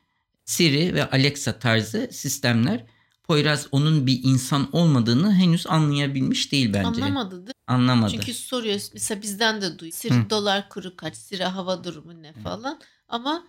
Siri 0.45 0.93
ve 0.93 1.09
Alexa 1.09 1.59
tarzı 1.59 2.09
sistemler. 2.11 2.85
Poyraz 3.27 3.67
onun 3.71 4.07
bir 4.07 4.19
insan 4.23 4.69
olmadığını 4.71 5.33
henüz 5.33 5.67
anlayabilmiş 5.67 6.51
değil 6.51 6.73
bence. 6.73 6.87
Anlamadı 6.87 7.31
değil 7.31 7.47
mi? 7.47 7.53
Anlamadı. 7.67 8.11
Çünkü 8.11 8.33
soruyor. 8.33 8.79
Mesela 8.93 9.21
bizden 9.21 9.61
de 9.61 9.79
duy. 9.79 9.91
Siri 9.91 10.13
Hı. 10.13 10.29
dolar 10.29 10.69
kuru 10.69 10.95
kaç? 10.95 11.15
Siri 11.15 11.43
hava 11.43 11.83
durumu 11.83 12.23
ne 12.23 12.33
falan. 12.33 12.79
Ama 13.07 13.43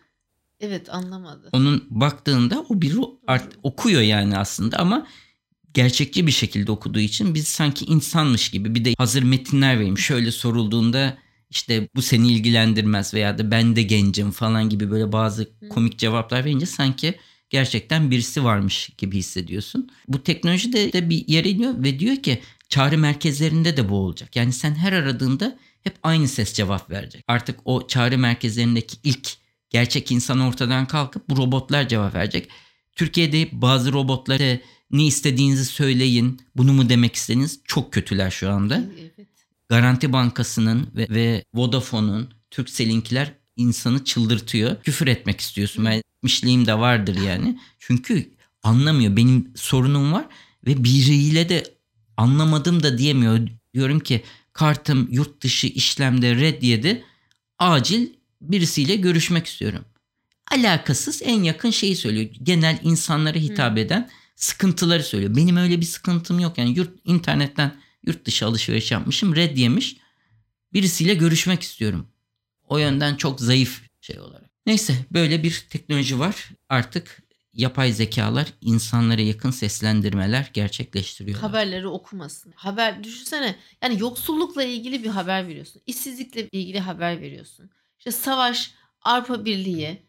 evet 0.61 0.95
anlamadı. 0.95 1.49
Onun 1.53 1.85
baktığında 1.91 2.65
o 2.69 2.83
bir 2.83 2.97
art, 3.27 3.59
okuyor 3.63 4.03
yani 4.03 4.39
aslında 4.39 4.79
ama 4.79 5.07
gerçekçi 5.75 6.27
bir 6.27 6.33
şekilde 6.33 6.73
okuduğu 6.73 7.01
için 7.01 7.35
biz 7.35 7.49
sanki 7.49 7.85
insanmış 7.85 8.51
gibi 8.51 8.75
bir 8.75 8.85
de 8.85 8.95
hazır 8.99 9.23
metinler 9.23 9.77
vereyim. 9.77 9.99
Şöyle 9.99 10.33
sorulduğunda 10.33 11.19
işte 11.51 11.89
bu 11.97 12.03
seni 12.03 12.33
ilgilendirmez 12.33 13.15
veya 13.15 13.39
da 13.39 13.51
ben 13.51 13.77
de 13.77 13.83
gencim 13.83 14.31
falan 14.31 14.69
gibi 14.69 14.91
böyle 14.91 15.13
bazı 15.13 15.43
Hı. 15.43 15.69
komik 15.69 15.99
cevaplar 15.99 16.45
verince 16.45 16.67
sanki 16.67 17.15
gerçekten 17.51 18.11
birisi 18.11 18.45
varmış 18.45 18.91
gibi 18.99 19.17
hissediyorsun. 19.19 19.91
Bu 20.09 20.23
teknoloji 20.23 20.73
de, 20.73 20.93
de 20.93 21.11
bir 21.11 21.29
yere 21.29 21.51
iniyor 21.51 21.75
ve 21.85 21.99
diyor 21.99 22.17
ki 22.17 22.41
çağrı 22.69 22.99
merkezlerinde 22.99 23.77
de 23.77 23.89
bu 23.89 23.95
olacak. 23.95 24.37
Yani 24.37 24.53
sen 24.53 24.75
her 24.75 24.93
aradığında 24.93 25.59
hep 25.83 25.95
aynı 26.03 26.29
ses 26.29 26.53
cevap 26.53 26.91
verecek. 26.91 27.25
Artık 27.29 27.61
o 27.65 27.87
çağrı 27.87 28.19
merkezlerindeki 28.19 28.97
ilk 29.05 29.37
gerçek 29.71 30.13
insan 30.13 30.41
ortadan 30.41 30.87
kalkıp 30.87 31.29
bu 31.31 31.37
robotlar 31.37 31.89
cevap 31.89 32.15
verecek. 32.15 32.49
Türkiye'de 32.93 33.49
bazı 33.53 33.93
robotlara 33.93 34.59
ne 34.91 35.07
istediğinizi 35.07 35.65
söyleyin, 35.65 36.41
bunu 36.57 36.73
mu 36.73 36.89
demek 36.89 37.15
istediniz 37.17 37.61
çok 37.65 37.93
kötüler 37.93 38.31
şu 38.31 38.51
anda. 38.51 38.85
Evet. 39.01 39.29
Garanti 39.69 40.13
Bankası'nın 40.13 40.89
ve, 40.97 41.07
ve 41.11 41.45
Vodafone'un, 41.55 42.35
Turkcell'inkiler 42.51 43.33
insanı 43.57 44.05
çıldırtıyor. 44.05 44.83
Küfür 44.83 45.07
etmek 45.07 45.41
istiyorsun. 45.41 45.85
Ben 45.85 46.03
etmişliğim 46.27 46.67
de 46.67 46.79
vardır 46.79 47.17
yani. 47.17 47.59
Çünkü 47.79 48.31
anlamıyor. 48.63 49.17
Benim 49.17 49.53
sorunum 49.57 50.13
var 50.13 50.27
ve 50.67 50.85
biriyle 50.85 51.49
de 51.49 51.75
anlamadım 52.17 52.83
da 52.83 52.99
diyemiyor. 52.99 53.49
Diyorum 53.75 54.01
ki 54.01 54.23
kartım 54.53 55.09
yurt 55.11 55.43
dışı 55.43 55.67
işlemde 55.67 56.35
red 56.35 56.63
yedi. 56.63 57.05
Acil 57.59 58.09
birisiyle 58.41 58.97
görüşmek 58.97 59.47
istiyorum. 59.47 59.85
Alakasız 60.51 61.23
en 61.25 61.43
yakın 61.43 61.71
şeyi 61.71 61.97
söylüyor. 61.97 62.31
Genel 62.43 62.79
insanlara 62.83 63.39
hitap 63.39 63.79
eden 63.79 64.11
sıkıntıları 64.37 65.03
söylüyor. 65.03 65.37
Benim 65.37 65.57
öyle 65.57 65.81
bir 65.81 65.87
sıkıntım 65.87 66.41
yok. 66.41 66.59
Yani 66.59 66.79
yurt 66.79 66.91
internetten 67.05 67.81
yurt 68.07 68.25
dışı 68.25 68.47
alışveriş 68.47 68.93
yapmışım. 68.93 69.37
Red 69.37 69.57
yemiş. 69.57 69.97
Birisiyle 70.73 71.15
görüşmek 71.15 71.63
istiyorum. 71.63 72.07
O 72.69 72.79
yönden 72.79 73.17
çok 73.17 73.41
zayıf 73.41 73.83
şey 74.01 74.21
olarak. 74.21 74.46
Neyse 74.67 74.95
böyle 75.13 75.43
bir 75.43 75.67
teknoloji 75.71 76.19
var. 76.19 76.51
Artık 76.69 77.23
yapay 77.53 77.93
zekalar 77.93 78.53
insanlara 78.61 79.21
yakın 79.21 79.51
seslendirmeler 79.51 80.51
gerçekleştiriyorlar. 80.53 81.51
Haberleri 81.51 81.89
okumasın. 81.89 82.53
Haber 82.57 83.05
düşünsene 83.05 83.57
yani 83.83 84.01
yoksullukla 84.01 84.63
ilgili 84.63 85.05
bir 85.05 85.09
haber 85.09 85.49
veriyorsun. 85.49 85.83
İşsizlikle 85.87 86.49
ilgili 86.49 86.81
haber 86.81 87.21
veriyorsun. 87.21 87.71
İşte 87.99 88.11
savaş, 88.11 88.75
Avrupa 89.03 89.45
Birliği, 89.45 90.03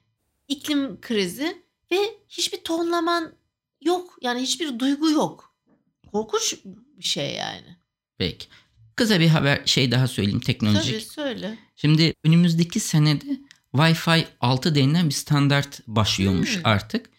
iklim 0.47 1.01
krizi 1.01 1.61
ve 1.91 1.97
hiçbir 2.29 2.63
tonlaman 2.63 3.33
yok. 3.81 4.17
Yani 4.21 4.41
hiçbir 4.41 4.79
duygu 4.79 5.09
yok. 5.11 5.55
Korkunç 6.11 6.55
bir 6.97 7.03
şey 7.03 7.35
yani. 7.35 7.77
Peki. 8.17 8.47
Kısa 8.95 9.19
bir 9.19 9.27
haber 9.27 9.61
şey 9.65 9.91
daha 9.91 10.07
söyleyeyim 10.07 10.39
teknolojik. 10.39 10.93
Tabii 10.93 11.01
söyle. 11.01 11.57
Şimdi 11.75 12.13
önümüzdeki 12.23 12.79
senede 12.79 13.39
Wi-Fi 13.77 14.25
6 14.41 14.75
denilen 14.75 15.05
bir 15.05 15.13
standart 15.13 15.87
başlıyormuş 15.87 16.55
Hmm. 16.55 16.61
artık. 16.63 17.09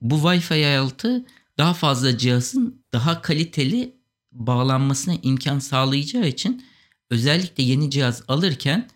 Bu 0.00 0.14
Wi-Fi 0.14 0.78
6 0.78 1.24
daha 1.58 1.74
fazla 1.74 2.18
cihazın 2.18 2.84
daha 2.92 3.22
kaliteli 3.22 3.94
bağlanmasına 4.32 5.14
imkan 5.22 5.58
sağlayacağı 5.58 6.26
için 6.28 6.64
özellikle 7.10 7.62
yeni 7.62 7.90
cihaz 7.90 8.22
alırken 8.28 8.88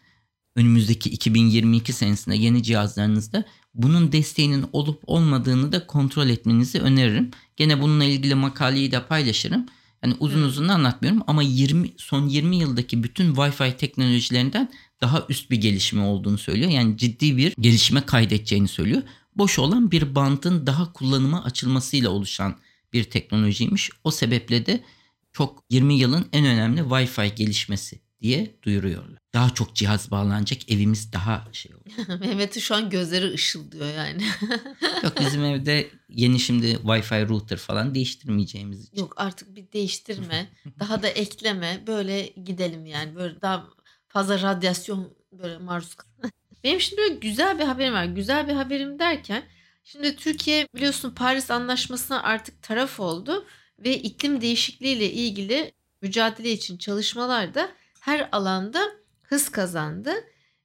önümüzdeki 0.57 1.11
2022 1.11 1.93
senesinde 1.93 2.37
yeni 2.37 2.63
cihazlarınızda 2.63 3.45
bunun 3.75 4.13
desteğinin 4.13 4.67
olup 4.73 5.03
olmadığını 5.07 5.73
da 5.73 5.87
kontrol 5.87 6.29
etmenizi 6.29 6.81
öneririm. 6.81 7.31
Gene 7.57 7.81
bununla 7.81 8.05
ilgili 8.05 8.35
makaleyi 8.35 8.93
de 8.93 9.07
paylaşırım. 9.07 9.67
Yani 10.05 10.15
uzun 10.21 10.43
Hı. 10.43 10.47
uzun 10.47 10.69
anlatmıyorum 10.69 11.23
ama 11.27 11.43
20 11.43 11.91
son 11.97 12.29
20 12.29 12.57
yıldaki 12.57 13.03
bütün 13.03 13.35
Wi-Fi 13.35 13.77
teknolojilerinden 13.77 14.71
daha 15.01 15.27
üst 15.29 15.51
bir 15.51 15.57
gelişme 15.57 16.03
olduğunu 16.03 16.39
söylüyor. 16.39 16.71
Yani 16.71 16.97
ciddi 16.97 17.37
bir 17.37 17.55
gelişme 17.61 18.07
kaydedeceğini 18.07 18.69
söylüyor. 18.69 19.03
Boş 19.37 19.59
olan 19.59 19.91
bir 19.91 20.15
bantın 20.15 20.67
daha 20.67 20.93
kullanıma 20.93 21.45
açılmasıyla 21.45 22.11
oluşan 22.11 22.57
bir 22.93 23.05
teknolojiymiş. 23.05 23.91
O 24.05 24.11
sebeple 24.11 24.67
de 24.67 24.85
çok 25.33 25.65
20 25.71 25.95
yılın 25.95 26.27
en 26.33 26.47
önemli 26.47 26.81
Wi-Fi 26.81 27.35
gelişmesi 27.35 28.01
diye 28.21 28.55
duyuruyorlar. 28.63 29.19
Daha 29.35 29.51
çok 29.55 29.75
cihaz 29.75 30.11
bağlanacak 30.11 30.71
evimiz 30.71 31.13
daha 31.13 31.49
şey 31.53 31.73
olur. 31.75 32.21
Mehmet'in 32.21 32.61
şu 32.61 32.75
an 32.75 32.91
gözleri 32.91 33.33
ışıldıyor 33.33 33.95
yani. 33.95 34.23
Yok 35.03 35.13
bizim 35.21 35.45
evde 35.45 35.91
yeni 36.09 36.41
şimdi 36.41 36.67
Wi-Fi 36.67 37.29
router 37.29 37.57
falan 37.57 37.95
değiştirmeyeceğimiz 37.95 38.85
için. 38.85 38.97
Yok 38.97 39.15
artık 39.17 39.57
bir 39.57 39.73
değiştirme. 39.73 40.49
daha 40.79 41.03
da 41.03 41.09
ekleme. 41.09 41.83
Böyle 41.87 42.27
gidelim 42.27 42.87
yani. 42.87 43.15
Böyle 43.15 43.41
daha 43.43 43.69
fazla 44.09 44.43
radyasyon 44.43 45.15
böyle 45.33 45.59
maruz 45.59 45.95
kal- 45.95 46.09
Benim 46.65 46.81
şimdi 46.81 47.03
böyle 47.03 47.15
güzel 47.15 47.59
bir 47.59 47.65
haberim 47.65 47.95
var. 47.95 48.05
Güzel 48.05 48.49
bir 48.49 48.53
haberim 48.53 48.99
derken 48.99 49.43
şimdi 49.85 50.17
Türkiye 50.17 50.69
biliyorsun 50.75 51.11
Paris 51.11 51.51
Anlaşması'na 51.51 52.23
artık 52.23 52.63
taraf 52.63 53.01
oldu 53.01 53.47
ve 53.79 53.99
iklim 53.99 54.41
değişikliği 54.41 54.97
ile 54.97 55.13
ilgili 55.13 55.73
mücadele 56.03 56.53
için 56.53 56.79
çalışmalarda 56.79 57.71
her 58.01 58.29
alanda 58.33 58.83
hız 59.23 59.49
kazandı. 59.49 60.15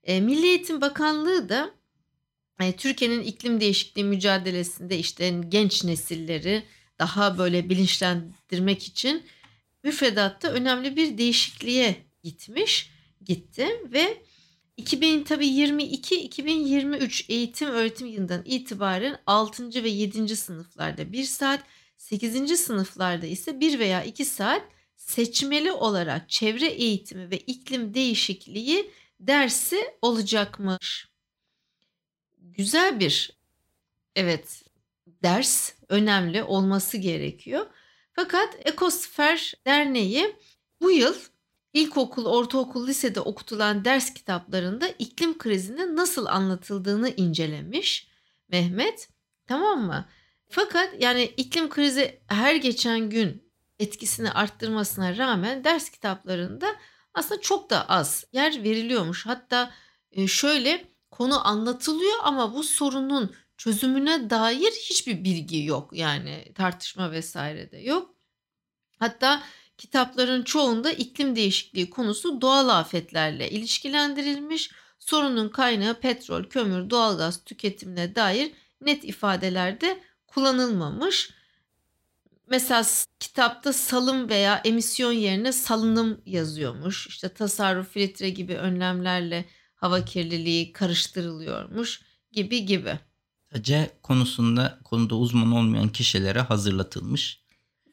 E, 0.04 0.22
Milli 0.22 0.48
Eğitim 0.48 0.82
Bakanlığı 0.82 1.50
da 1.50 1.72
e, 2.60 2.76
Türkiye'nin 2.76 3.22
iklim 3.24 3.60
değişikliği 3.60 4.04
mücadelesinde 4.04 4.98
işte 4.98 5.42
genç 5.50 5.84
nesilleri 5.84 6.64
daha 7.00 7.38
böyle 7.38 7.70
bilinçlendirmek 7.70 8.84
için 8.84 9.24
müfredatta 9.84 10.48
önemli 10.52 10.96
bir 10.96 11.18
değişikliğe 11.18 11.96
gitmiş, 12.24 12.93
gitti 13.26 13.68
ve 13.94 14.24
2000 14.78 15.24
tabii 15.24 15.48
22 15.48 16.22
2023 16.22 17.30
eğitim 17.30 17.70
öğretim 17.70 18.08
yılından 18.08 18.42
itibaren 18.46 19.20
6. 19.26 19.84
ve 19.84 19.90
7. 19.90 20.36
sınıflarda 20.36 21.12
1 21.12 21.24
saat, 21.24 21.64
8. 21.98 22.60
sınıflarda 22.60 23.26
ise 23.26 23.60
1 23.60 23.80
veya 23.80 24.04
2 24.04 24.26
saat 24.26 24.62
seçmeli 24.96 25.72
olarak 25.72 26.30
çevre 26.30 26.68
eğitimi 26.68 27.32
ve 27.32 27.38
iklim 27.38 27.94
değişikliği 27.94 28.92
dersi 29.20 29.78
olacakmış. 30.02 31.08
Güzel 32.38 33.00
bir 33.00 33.38
evet 34.16 34.64
ders 35.24 35.74
önemli 35.90 36.44
olması 36.44 36.98
gerekiyor. 36.98 37.66
Fakat 38.14 38.68
Ekosfer 38.68 39.54
Derneği 39.66 40.36
bu 40.82 40.92
yıl 40.92 41.16
ilkokul, 41.74 42.26
ortaokul, 42.26 42.88
lisede 42.88 43.20
okutulan 43.20 43.86
ders 43.86 44.14
kitaplarında 44.14 44.88
iklim 44.88 45.38
krizinin 45.38 45.96
nasıl 45.96 46.26
anlatıldığını 46.26 47.10
incelemiş 47.10 48.08
Mehmet. 48.50 49.10
Tamam 49.48 49.86
mı? 49.86 50.06
Fakat 50.50 50.90
yani 51.00 51.24
iklim 51.24 51.70
krizi 51.70 52.22
her 52.28 52.56
geçen 52.56 53.10
gün 53.10 53.54
etkisini 53.80 54.32
arttırmasına 54.32 55.18
rağmen 55.18 55.64
ders 55.64 55.90
kitaplarında 55.90 56.76
aslında 57.14 57.42
çok 57.42 57.70
da 57.70 57.90
az 57.90 58.26
yer 58.32 58.64
veriliyormuş. 58.64 59.26
Hatta 59.26 59.72
e, 60.12 60.28
şöyle 60.28 60.86
konu 61.12 61.48
anlatılıyor 61.48 62.16
ama 62.24 62.54
bu 62.54 62.64
sorunun 62.64 63.36
çözümüne 63.58 64.30
dair 64.30 64.72
hiçbir 64.72 65.24
bilgi 65.24 65.64
yok. 65.64 65.90
Yani 65.94 66.52
tartışma 66.56 67.12
vesaire 67.12 67.72
de 67.72 67.78
yok. 67.78 68.16
Hatta 69.00 69.44
kitapların 69.78 70.44
çoğunda 70.44 70.92
iklim 70.92 71.36
değişikliği 71.36 71.90
konusu 71.90 72.42
doğal 72.42 72.70
afetlerle 72.70 73.50
ilişkilendirilmiş. 73.50 74.72
Sorunun 75.00 75.50
kaynağı 75.50 76.00
petrol, 76.00 76.44
kömür, 76.44 76.90
doğalgaz 76.90 77.44
tüketimine 77.44 78.16
dair 78.16 78.52
net 78.82 79.04
ifadelerde 79.04 80.00
kullanılmamış. 80.28 81.30
Mesela 82.50 82.84
kitapta 83.20 83.74
salım 83.74 84.30
veya 84.30 84.62
emisyon 84.66 85.12
yerine 85.12 85.52
salınım 85.52 86.22
yazıyormuş. 86.26 87.08
İşte 87.08 87.30
tasarruf 87.30 87.90
filtre 87.90 88.30
gibi 88.30 88.56
önlemlerle 88.56 89.46
hava 89.76 90.06
kirliliği 90.06 90.74
karıştırılıyormuş 90.74 92.02
gibi 92.32 92.66
gibi. 92.66 93.00
Sadece 93.52 93.98
konusunda 94.04 94.80
konuda 94.84 95.16
uzman 95.16 95.52
olmayan 95.52 95.90
kişilere 95.90 96.40
hazırlatılmış. 96.40 97.43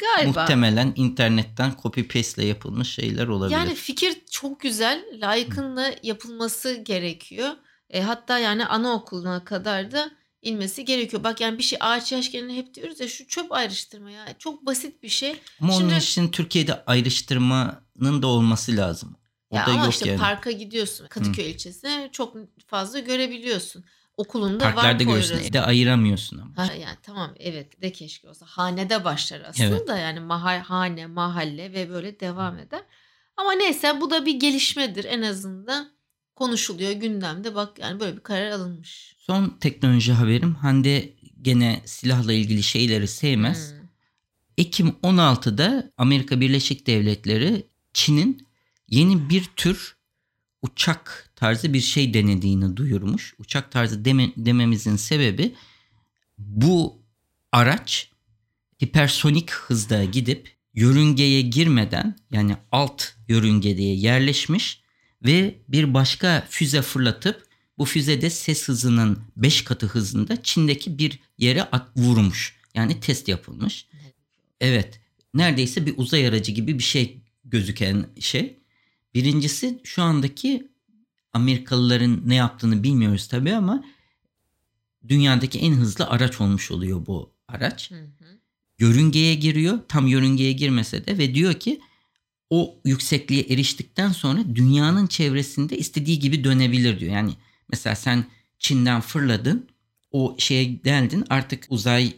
Galiba. 0.00 0.40
Muhtemelen 0.40 0.92
internetten 0.96 1.72
copy 1.82 2.02
paste 2.02 2.42
ile 2.42 2.48
yapılmış 2.48 2.88
şeyler 2.88 3.28
olabilir. 3.28 3.56
Yani 3.56 3.74
fikir 3.74 4.16
çok 4.30 4.60
güzel. 4.60 5.04
Layıkınla 5.12 5.94
yapılması 6.02 6.74
gerekiyor. 6.74 7.50
E, 7.90 8.02
hatta 8.02 8.38
yani 8.38 8.66
anaokuluna 8.66 9.44
kadar 9.44 9.92
da 9.92 10.10
inmesi 10.42 10.84
gerekiyor. 10.84 11.24
Bak 11.24 11.40
yani 11.40 11.58
bir 11.58 11.62
şey 11.62 11.78
ağaç 11.82 12.12
yaşkenini 12.12 12.56
hep 12.56 12.74
diyoruz 12.74 13.00
ya 13.00 13.08
şu 13.08 13.26
çöp 13.26 13.52
ayrıştırma 13.52 14.10
ya. 14.10 14.26
Çok 14.38 14.66
basit 14.66 15.02
bir 15.02 15.08
şey. 15.08 15.36
ama 15.60 15.72
Şimdi- 15.72 15.84
onun 15.84 16.00
için 16.00 16.28
Türkiye'de 16.28 16.84
ayrıştırmanın 16.84 18.22
da 18.22 18.26
olması 18.26 18.76
lazım. 18.76 19.16
O 19.50 19.56
ya 19.56 19.66
da 19.66 19.70
ama 19.70 19.84
yok 19.84 19.92
işte 19.94 20.08
yani. 20.08 20.20
parka 20.20 20.50
gidiyorsun. 20.50 21.06
Kadıköy 21.06 21.50
ilçesine 21.50 22.08
çok 22.12 22.36
fazla 22.66 22.98
görebiliyorsun. 22.98 23.84
Okulunda 24.20 24.64
Parklarda 24.64 25.04
var. 25.04 25.10
Poyraz. 25.10 25.30
Evde 25.30 25.60
ayıramıyorsun 25.60 26.38
ama. 26.38 26.56
Ha, 26.56 26.72
yani 26.72 26.96
tamam 27.02 27.34
evet 27.38 27.82
de 27.82 27.92
keşke 27.92 28.28
olsa. 28.28 28.46
Hanede 28.46 29.04
başlar 29.04 29.40
aslında 29.40 29.94
Evet. 29.94 30.02
yani 30.02 30.20
mahal, 30.20 30.58
hane, 30.58 31.06
mahalle 31.06 31.72
ve 31.72 31.90
böyle 31.90 32.20
devam 32.20 32.58
eder. 32.58 32.82
Ama 33.36 33.52
neyse 33.52 34.00
bu 34.00 34.10
da 34.10 34.26
bir 34.26 34.40
gelişmedir 34.40 35.04
en 35.04 35.22
azından 35.22 35.90
konuşuluyor 36.34 36.92
gündemde 36.92 37.54
bak 37.54 37.78
yani 37.78 38.00
böyle 38.00 38.16
bir 38.16 38.22
karar 38.22 38.50
alınmış. 38.50 39.16
Son 39.18 39.56
teknoloji 39.60 40.12
haberim 40.12 40.54
Hande 40.54 41.12
gene 41.42 41.82
silahla 41.84 42.32
ilgili 42.32 42.62
şeyleri 42.62 43.08
sevmez. 43.08 43.72
Hmm. 43.72 43.80
Ekim 44.58 44.88
16'da 44.88 45.92
Amerika 45.96 46.40
Birleşik 46.40 46.86
Devletleri 46.86 47.66
Çin'in 47.92 48.46
yeni 48.88 49.30
bir 49.30 49.44
tür 49.56 49.96
uçak 50.62 51.29
tarzı 51.40 51.72
bir 51.72 51.80
şey 51.80 52.14
denediğini 52.14 52.76
duyurmuş. 52.76 53.34
Uçak 53.38 53.72
tarzı 53.72 54.04
deme- 54.04 54.32
dememizin 54.36 54.96
sebebi 54.96 55.54
bu 56.38 57.02
araç 57.52 58.10
hipersonik 58.84 59.50
hızda 59.50 60.04
gidip 60.04 60.54
yörüngeye 60.74 61.40
girmeden 61.42 62.16
yani 62.30 62.56
alt 62.72 63.02
yörüngeye 63.28 63.94
yerleşmiş 63.96 64.80
ve 65.26 65.58
bir 65.68 65.94
başka 65.94 66.46
füze 66.50 66.82
fırlatıp 66.82 67.46
bu 67.78 67.84
füzede 67.84 68.30
ses 68.30 68.68
hızının 68.68 69.18
5 69.36 69.64
katı 69.64 69.86
hızında 69.86 70.42
Çin'deki 70.42 70.98
bir 70.98 71.18
yere 71.38 71.62
at- 71.62 71.96
vurmuş. 71.96 72.56
Yani 72.74 73.00
test 73.00 73.28
yapılmış. 73.28 73.86
Evet. 74.60 75.00
Neredeyse 75.34 75.86
bir 75.86 75.94
uzay 75.96 76.26
aracı 76.28 76.52
gibi 76.52 76.78
bir 76.78 76.82
şey 76.82 77.22
gözüken 77.44 78.06
şey. 78.20 78.56
Birincisi 79.14 79.80
şu 79.84 80.02
andaki 80.02 80.69
Amerikalıların 81.32 82.22
ne 82.26 82.34
yaptığını 82.34 82.82
bilmiyoruz 82.82 83.28
tabii 83.28 83.54
ama 83.54 83.84
dünyadaki 85.08 85.58
en 85.58 85.72
hızlı 85.72 86.06
araç 86.06 86.40
olmuş 86.40 86.70
oluyor 86.70 87.06
bu 87.06 87.32
araç. 87.48 87.90
Hı 87.90 87.94
hı. 87.94 88.40
Yörüngeye 88.78 89.34
giriyor. 89.34 89.78
Tam 89.88 90.06
yörüngeye 90.06 90.52
girmese 90.52 91.06
de 91.06 91.18
ve 91.18 91.34
diyor 91.34 91.54
ki 91.54 91.80
o 92.50 92.80
yüksekliğe 92.84 93.42
eriştikten 93.42 94.12
sonra 94.12 94.40
dünyanın 94.54 95.06
çevresinde 95.06 95.78
istediği 95.78 96.18
gibi 96.18 96.44
dönebilir 96.44 97.00
diyor. 97.00 97.12
Yani 97.12 97.32
mesela 97.68 97.96
sen 97.96 98.24
Çin'den 98.58 99.00
fırladın. 99.00 99.68
O 100.10 100.36
şeye 100.38 100.64
geldin 100.64 101.24
artık 101.30 101.66
uzay 101.68 102.12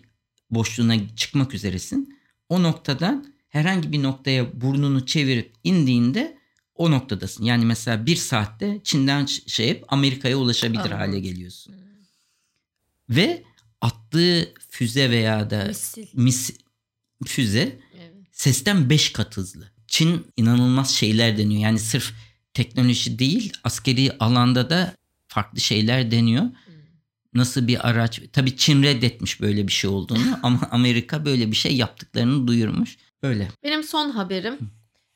boşluğuna 0.51 1.17
çıkmak 1.17 1.55
üzeresin. 1.55 2.19
O 2.49 2.63
noktadan 2.63 3.35
herhangi 3.49 3.93
bir 3.93 4.03
noktaya 4.03 4.61
burnunu 4.61 5.07
çevirip 5.07 5.53
indiğinde 5.65 6.39
o 6.83 6.91
noktadasın. 6.91 7.45
Yani 7.45 7.65
mesela 7.65 8.07
bir 8.07 8.17
saatte 8.17 8.81
Çin'den 8.85 9.27
şey 9.27 9.69
yapıp 9.69 9.93
Amerika'ya 9.93 10.37
ulaşabilir 10.37 10.79
Anladım. 10.81 10.99
hale 10.99 11.21
geliyorsun. 11.21 11.73
Hmm. 11.73 13.17
Ve 13.17 13.43
attığı 13.81 14.55
füze 14.71 15.11
veya 15.11 15.51
da 15.51 15.65
Misil. 15.65 16.07
mis 16.15 16.51
füze 17.27 17.79
Evet. 17.95 18.13
sesten 18.33 18.91
5 18.91 19.13
kat 19.13 19.37
hızlı. 19.37 19.71
Çin 19.89 20.27
inanılmaz 20.37 20.91
şeyler 20.91 21.39
deniyor. 21.39 21.61
Yani 21.63 21.79
sırf 21.79 22.13
teknoloji 22.55 23.19
değil 23.19 23.53
askeri 23.65 24.13
alanda 24.21 24.71
da 24.71 24.97
farklı 25.29 25.61
şeyler 25.61 26.11
deniyor. 26.11 26.43
Hmm. 26.43 26.53
Nasıl 27.35 27.67
bir 27.67 27.89
araç? 27.89 28.21
Tabii 28.33 28.57
Çin 28.57 28.83
reddetmiş 28.83 29.41
böyle 29.41 29.67
bir 29.67 29.73
şey 29.73 29.91
olduğunu 29.91 30.39
ama 30.43 30.69
Amerika 30.71 31.25
böyle 31.25 31.51
bir 31.51 31.57
şey 31.57 31.77
yaptıklarını 31.77 32.47
duyurmuş. 32.47 32.97
Böyle. 33.23 33.49
Benim 33.65 33.83
son 33.85 34.11
haberim 34.11 34.59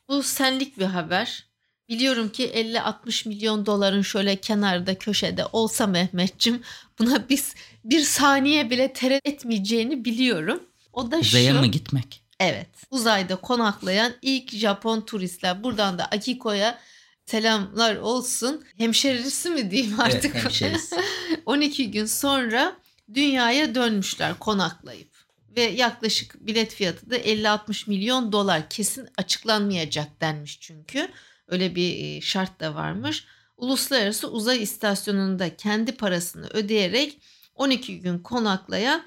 bu 0.09 0.23
senlik 0.23 0.79
bir 0.79 0.85
haber. 0.85 1.46
Biliyorum 1.89 2.29
ki 2.29 2.51
50-60 2.55 3.29
milyon 3.29 3.67
doların 3.67 4.03
şöyle 4.03 4.37
kenarda 4.37 4.99
köşede 4.99 5.47
olsa 5.53 5.87
Mehmetçim 5.87 6.63
buna 6.99 7.29
biz 7.29 7.55
bir 7.85 8.01
saniye 8.01 8.71
bile 8.71 8.93
tereddüt 8.93 9.27
etmeyeceğini 9.27 10.05
biliyorum. 10.05 10.63
O 10.93 11.11
da 11.11 11.19
Uzaya 11.19 11.53
şu. 11.53 11.59
mı 11.59 11.67
gitmek? 11.67 12.23
Evet. 12.41 12.69
Uzayda 12.91 13.37
konaklayan 13.37 14.13
ilk 14.23 14.51
Japon 14.53 15.01
turistler. 15.01 15.63
Buradan 15.63 15.99
da 15.99 16.05
Akiko'ya 16.05 16.79
selamlar 17.27 17.97
olsun. 17.97 18.65
Hemşerisi 18.79 19.51
mi 19.51 19.71
diyeyim 19.71 20.01
artık? 20.01 20.25
Evet, 20.35 20.45
hemşerisi. 20.45 20.97
12 21.47 21.91
gün 21.91 22.07
sonra 22.07 22.77
dünyaya 23.15 23.75
dönmüşler 23.75 24.39
konaklayıp. 24.39 25.09
Ve 25.57 25.63
yaklaşık 25.63 26.47
bilet 26.47 26.75
fiyatı 26.75 27.11
da 27.11 27.17
50-60 27.19 27.91
milyon 27.91 28.33
dolar. 28.33 28.71
Kesin 28.71 29.09
açıklanmayacak 29.17 30.21
denmiş 30.21 30.61
çünkü. 30.61 31.09
Öyle 31.49 31.75
bir 31.75 32.21
şart 32.21 32.61
da 32.61 32.75
varmış. 32.75 33.25
Uluslararası 33.57 34.31
Uzay 34.31 34.63
İstasyonu'nda 34.63 35.57
kendi 35.57 35.93
parasını 35.93 36.47
ödeyerek 36.47 37.19
12 37.55 38.01
gün 38.01 38.19
konaklayan 38.19 39.03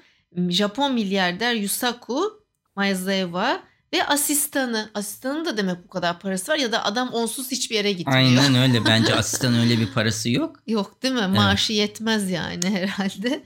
Japon 0.48 0.94
milyarder 0.94 1.54
Yusaku 1.54 2.44
Maezawa 2.76 3.62
ve 3.92 4.06
asistanı. 4.06 4.90
Asistanın 4.94 5.44
da 5.44 5.56
demek 5.56 5.84
bu 5.84 5.88
kadar 5.88 6.20
parası 6.20 6.52
var 6.52 6.56
ya 6.56 6.72
da 6.72 6.84
adam 6.84 7.08
onsuz 7.12 7.50
hiçbir 7.50 7.74
yere 7.76 7.92
gitmiyor. 7.92 8.20
Aynen 8.20 8.54
öyle. 8.54 8.84
Bence 8.86 9.14
asistan 9.14 9.54
öyle 9.54 9.78
bir 9.78 9.86
parası 9.86 10.30
yok. 10.30 10.56
Yok 10.66 11.02
değil 11.02 11.14
mi? 11.14 11.26
Maaşı 11.26 11.72
yetmez 11.72 12.30
yani 12.30 12.60
herhalde. 12.70 13.44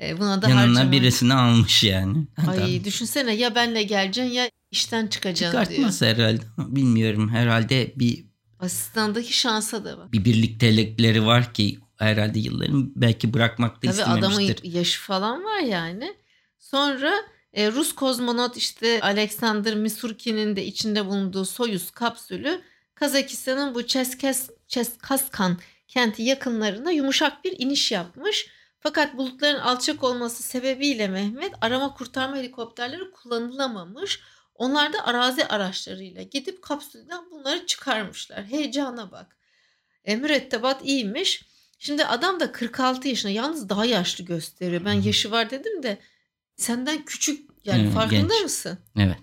E, 0.00 0.18
buna 0.18 0.42
da 0.42 0.48
Yanına 0.48 0.62
harcama. 0.78 0.92
birisini 0.92 1.34
almış 1.34 1.84
yani. 1.84 2.26
Ay 2.48 2.58
Adam 2.58 2.84
düşünsene 2.84 3.32
ya 3.34 3.54
benle 3.54 3.82
geleceksin 3.82 4.32
ya 4.32 4.50
işten 4.70 5.06
çıkacaksın 5.06 5.58
diyor. 5.58 5.64
Çıkartmaz 5.64 6.02
herhalde. 6.02 6.42
Bilmiyorum. 6.58 7.28
Herhalde 7.28 7.92
bir 7.96 8.27
Asistandaki 8.60 9.32
şansa 9.32 9.84
da 9.84 9.98
bak. 9.98 10.12
bir 10.12 10.24
birliktelikleri 10.24 11.26
var 11.26 11.54
ki 11.54 11.78
herhalde 11.96 12.38
yılların 12.38 12.92
belki 12.96 13.34
bırakmak 13.34 13.76
da 13.76 13.80
Tabii 13.80 13.90
istememiştir. 13.90 14.54
adamın 14.58 14.76
yaşı 14.78 15.00
falan 15.00 15.44
var 15.44 15.60
yani. 15.60 16.16
Sonra 16.58 17.14
e, 17.52 17.72
Rus 17.72 17.94
kozmonot 17.94 18.56
işte 18.56 19.00
Alexander 19.02 19.74
Misurkin'in 19.74 20.56
de 20.56 20.64
içinde 20.64 21.06
bulunduğu 21.06 21.44
Soyuz 21.44 21.90
kapsülü 21.90 22.60
Kazakistan'ın 22.94 23.74
bu 23.74 23.86
Cheskes, 23.86 24.50
Cheskaskan 24.68 25.58
kenti 25.88 26.22
yakınlarına 26.22 26.90
yumuşak 26.90 27.44
bir 27.44 27.54
iniş 27.58 27.92
yapmış. 27.92 28.46
Fakat 28.80 29.16
bulutların 29.16 29.60
alçak 29.60 30.04
olması 30.04 30.42
sebebiyle 30.42 31.08
Mehmet 31.08 31.52
arama 31.60 31.94
kurtarma 31.94 32.36
helikopterleri 32.36 33.10
kullanılamamış. 33.10 34.20
Onlar 34.58 34.92
da 34.92 35.06
arazi 35.06 35.44
araçlarıyla 35.46 36.22
gidip 36.22 36.62
kapsülden 36.62 37.30
bunları 37.30 37.66
çıkarmışlar. 37.66 38.44
Heyecana 38.44 39.10
bak. 39.10 39.36
E, 40.04 40.16
mürettebat 40.16 40.84
iyiymiş. 40.84 41.42
Şimdi 41.78 42.04
adam 42.04 42.40
da 42.40 42.52
46 42.52 43.08
yaşında. 43.08 43.32
Yalnız 43.32 43.68
daha 43.68 43.84
yaşlı 43.84 44.24
gösteriyor. 44.24 44.84
Ben 44.84 44.92
yaşı 44.92 45.30
var 45.30 45.50
dedim 45.50 45.82
de 45.82 45.98
senden 46.56 47.04
küçük 47.04 47.50
yani 47.64 47.82
Evet, 47.82 47.94
farkında 47.94 48.34
genç. 48.34 48.42
mısın? 48.42 48.78
Evet. 48.98 49.16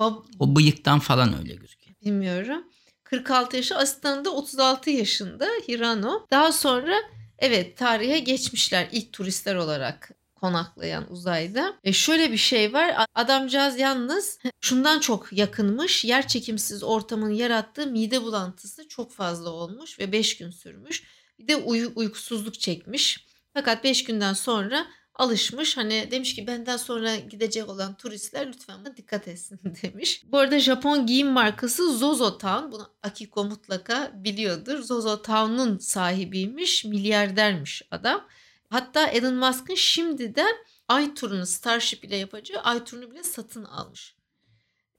Bab- 0.00 0.24
O 0.38 0.56
bıyıktan 0.56 0.98
falan 1.00 1.38
öyle 1.38 1.54
gözüküyor. 1.54 1.96
bilmiyorum. 2.04 2.64
46 3.04 3.56
yaşı 3.56 3.76
asistanı 3.76 4.24
da 4.24 4.30
36 4.30 4.90
yaşında 4.90 5.46
Hirano. 5.68 6.26
Daha 6.30 6.52
sonra 6.52 6.94
Evet 7.38 7.76
tarihe 7.76 8.18
geçmişler 8.18 8.88
ilk 8.92 9.12
turistler 9.12 9.54
olarak 9.54 10.10
konaklayan 10.40 11.12
uzayda. 11.12 11.74
E 11.84 11.92
şöyle 11.92 12.32
bir 12.32 12.36
şey 12.36 12.72
var. 12.72 13.06
Adamcağız 13.14 13.78
yalnız 13.78 14.38
şundan 14.60 15.00
çok 15.00 15.32
yakınmış. 15.32 16.04
Yer 16.04 16.28
çekimsiz 16.28 16.82
ortamın 16.82 17.30
yarattığı 17.30 17.86
mide 17.86 18.22
bulantısı 18.22 18.88
çok 18.88 19.12
fazla 19.12 19.50
olmuş 19.50 19.98
ve 19.98 20.12
5 20.12 20.36
gün 20.36 20.50
sürmüş. 20.50 21.02
Bir 21.38 21.48
de 21.48 21.56
uy- 21.56 21.92
uykusuzluk 21.94 22.60
çekmiş. 22.60 23.26
Fakat 23.54 23.84
5 23.84 24.04
günden 24.04 24.32
sonra 24.32 24.86
alışmış. 25.14 25.76
Hani 25.76 26.08
demiş 26.10 26.34
ki 26.34 26.46
benden 26.46 26.76
sonra 26.76 27.16
gidecek 27.16 27.68
olan 27.68 27.96
turistler 27.96 28.48
lütfen 28.48 28.96
dikkat 28.96 29.28
etsin 29.28 29.60
demiş. 29.82 30.22
Bu 30.26 30.38
arada 30.38 30.58
Japon 30.58 31.06
giyim 31.06 31.28
markası 31.28 31.98
Zozo 31.98 32.38
Town. 32.38 32.72
Bunu 32.72 32.90
Akiko 33.02 33.44
mutlaka 33.44 34.12
biliyordur. 34.14 34.78
Zozo 34.78 35.22
Town'un 35.22 35.78
sahibiymiş. 35.78 36.84
Milyardermiş 36.84 37.82
adam. 37.90 38.26
Hatta 38.70 39.06
Elon 39.06 39.34
Musk'ın 39.34 39.74
şimdiden 39.74 40.56
ay 40.88 41.14
turunu 41.14 41.46
Starship 41.46 42.04
ile 42.04 42.16
yapacağı 42.16 42.62
ay 42.62 42.84
turunu 42.84 43.10
bile 43.10 43.22
satın 43.22 43.64
almış. 43.64 44.14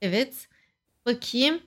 Evet. 0.02 0.48
Bakayım. 1.06 1.62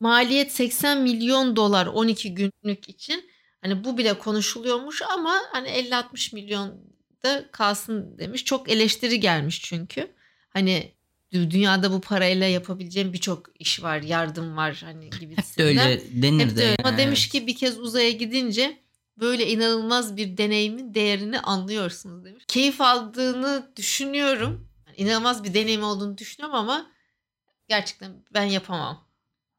Maliyet 0.00 0.52
80 0.52 1.02
milyon 1.02 1.56
dolar 1.56 1.86
12 1.86 2.34
günlük 2.34 2.88
için. 2.88 3.30
Hani 3.62 3.84
bu 3.84 3.98
bile 3.98 4.18
konuşuluyormuş 4.18 5.02
ama 5.02 5.40
hani 5.52 5.68
50-60 5.68 6.34
milyon 6.34 6.80
da 7.22 7.48
kalsın 7.52 8.18
demiş. 8.18 8.44
Çok 8.44 8.70
eleştiri 8.70 9.20
gelmiş 9.20 9.62
çünkü. 9.62 10.10
Hani 10.50 10.92
dünyada 11.32 11.92
bu 11.92 12.00
parayla 12.00 12.46
yapabileceğim 12.46 13.12
birçok 13.12 13.46
iş 13.58 13.82
var, 13.82 14.02
yardım 14.02 14.56
var 14.56 14.80
hani 14.84 15.10
gibisinden. 15.10 15.42
Hep 15.42 15.58
de 15.58 15.62
öyle 15.64 16.22
denir 16.22 16.44
Hep 16.44 16.56
de 16.56 16.64
öyle. 16.64 16.76
Ama 16.78 16.88
yani. 16.88 16.98
demiş 16.98 17.28
ki 17.28 17.46
bir 17.46 17.56
kez 17.56 17.78
uzaya 17.78 18.10
gidince 18.10 18.78
böyle 19.20 19.46
inanılmaz 19.50 20.16
bir 20.16 20.36
deneyimin 20.36 20.94
değerini 20.94 21.40
anlıyorsunuz 21.40 22.24
demiş. 22.24 22.44
Keyif 22.48 22.80
aldığını 22.80 23.72
düşünüyorum. 23.76 24.68
Yani 24.86 24.96
inanılmaz 24.96 25.44
bir 25.44 25.54
deneyim 25.54 25.82
olduğunu 25.82 26.18
düşünüyorum 26.18 26.58
ama 26.58 26.86
gerçekten 27.68 28.24
ben 28.34 28.44
yapamam. 28.44 29.08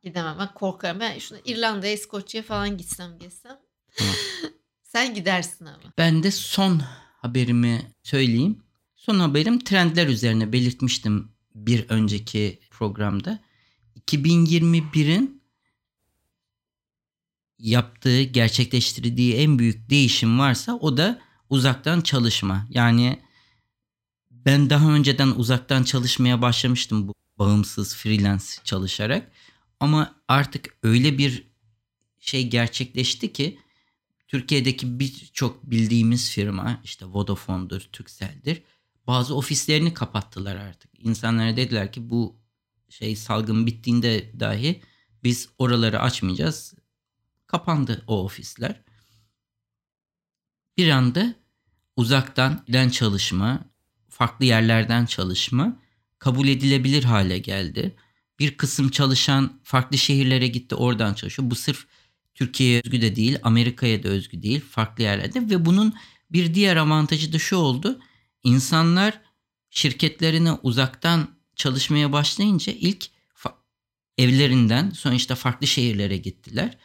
Gidemem. 0.04 0.36
Ben 0.40 0.54
korkarım. 0.54 1.00
Ben 1.00 1.20
şuna 1.20 1.40
İrlanda'ya, 1.46 1.94
İskoçya'ya 1.94 2.44
falan 2.44 2.78
gitsem 2.78 3.20
gezsem. 3.20 3.60
Sen 4.84 5.14
gidersin 5.14 5.66
ama. 5.66 5.94
Ben 5.98 6.24
de 6.24 6.32
son 6.32 6.82
haberimi 7.22 7.92
söyleyeyim. 8.04 8.64
Son 8.96 9.20
haberim 9.20 9.60
trendler 9.60 10.08
üzerine 10.08 10.54
belirtmiştim 10.54 11.32
bir 11.56 11.90
önceki 11.90 12.60
programda. 12.72 13.40
2021'in 14.08 15.39
yaptığı, 17.60 18.24
gerçekleştirdiği 18.24 19.36
en 19.36 19.60
büyük 19.60 19.90
değişim 19.90 20.40
varsa 20.40 20.74
o 20.74 20.98
da 20.98 21.20
uzaktan 21.50 22.02
çalışma. 22.02 22.68
Yani 22.70 23.20
ben 24.32 24.70
daha 24.70 24.92
önceden 24.92 25.28
uzaktan 25.28 25.84
çalışmaya 25.84 26.42
başlamıştım 26.42 27.08
bu 27.08 27.14
bağımsız 27.40 27.96
freelance 27.96 28.46
çalışarak. 28.64 29.32
Ama 29.80 30.16
artık 30.28 30.78
öyle 30.84 31.18
bir 31.18 31.48
şey 32.20 32.50
gerçekleşti 32.50 33.34
ki 33.34 33.60
Türkiye'deki 34.28 35.00
birçok 35.00 35.64
bildiğimiz 35.72 36.32
firma 36.32 36.82
işte 36.84 37.06
Vodafone'dur, 37.06 37.82
Turkcell'dir. 37.82 38.62
Bazı 39.08 39.36
ofislerini 39.36 39.94
kapattılar 39.94 40.56
artık. 40.56 40.92
İnsanlara 41.00 41.58
dediler 41.58 41.92
ki 41.92 42.10
bu 42.10 42.36
şey 42.90 43.16
salgın 43.16 43.66
bittiğinde 43.66 44.40
dahi 44.40 44.82
biz 45.24 45.50
oraları 45.58 46.00
açmayacağız. 46.00 46.74
Kapandı 47.50 48.04
o 48.08 48.24
ofisler. 48.24 48.82
Bir 50.78 50.90
anda 50.90 51.36
uzaktan 51.96 52.64
giden 52.68 52.90
çalışma, 52.90 53.66
farklı 54.10 54.46
yerlerden 54.46 55.06
çalışma 55.06 55.80
kabul 56.20 56.48
edilebilir 56.48 57.04
hale 57.04 57.38
geldi. 57.38 57.96
Bir 58.40 58.58
kısım 58.58 58.90
çalışan 58.90 59.60
farklı 59.64 59.98
şehirlere 59.98 60.48
gitti 60.48 60.76
oradan 60.76 61.14
çalışıyor. 61.14 61.52
Bu 61.52 61.56
sırf 61.56 61.88
Türkiye'ye 62.36 62.82
özgü 62.86 63.02
de 63.02 63.16
değil, 63.16 63.38
Amerika'ya 63.44 64.04
da 64.04 64.08
özgü 64.08 64.44
değil, 64.44 64.62
farklı 64.62 65.04
yerlerde 65.04 65.50
ve 65.50 65.66
bunun 65.66 65.94
bir 66.32 66.54
diğer 66.54 66.76
avantajı 66.76 67.34
da 67.34 67.40
şu 67.40 67.56
oldu. 67.56 68.00
İnsanlar 68.44 69.22
şirketlerine 69.70 70.52
uzaktan 70.52 71.30
çalışmaya 71.56 72.14
başlayınca 72.14 72.74
ilk 72.74 73.10
evlerinden 74.18 74.90
sonra 74.90 75.16
işte 75.16 75.36
farklı 75.36 75.68
şehirlere 75.68 76.18
gittiler. 76.18 76.78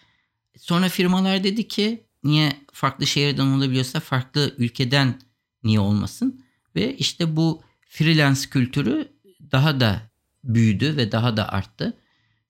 Sonra 0.59 0.89
firmalar 0.89 1.45
dedi 1.45 1.69
ki 1.69 2.07
niye 2.25 2.53
farklı 2.73 3.07
şehirden 3.07 3.47
olabiliyorsa 3.47 4.01
farklı 4.01 4.55
ülkeden 4.59 5.21
niye 5.65 5.81
olmasın? 5.81 6.45
Ve 6.77 6.97
işte 6.97 7.37
bu 7.37 7.63
freelance 7.89 8.41
kültürü 8.41 9.09
daha 9.53 9.81
da 9.81 10.11
büyüdü 10.45 10.97
ve 10.97 11.13
daha 11.13 11.37
da 11.37 11.49
arttı. 11.49 11.99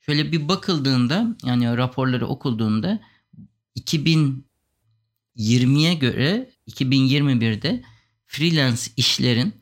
Şöyle 0.01 0.33
bir 0.33 0.49
bakıldığında 0.49 1.37
yani 1.45 1.77
raporları 1.77 2.27
okulduğunda 2.27 3.01
2020'ye 3.77 5.95
göre 5.95 6.51
2021'de 6.69 7.83
freelance 8.27 8.83
işlerin 8.97 9.55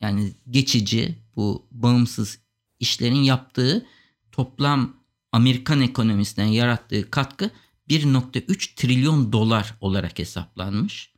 yani 0.00 0.34
geçici 0.50 1.18
bu 1.36 1.66
bağımsız 1.70 2.38
işlerin 2.80 3.22
yaptığı 3.22 3.86
toplam 4.32 5.03
Amerikan 5.34 5.80
ekonomisine 5.80 6.54
yarattığı 6.54 7.10
katkı 7.10 7.50
1.3 7.90 8.74
trilyon 8.76 9.32
dolar 9.32 9.74
olarak 9.80 10.18
hesaplanmış. 10.18 11.12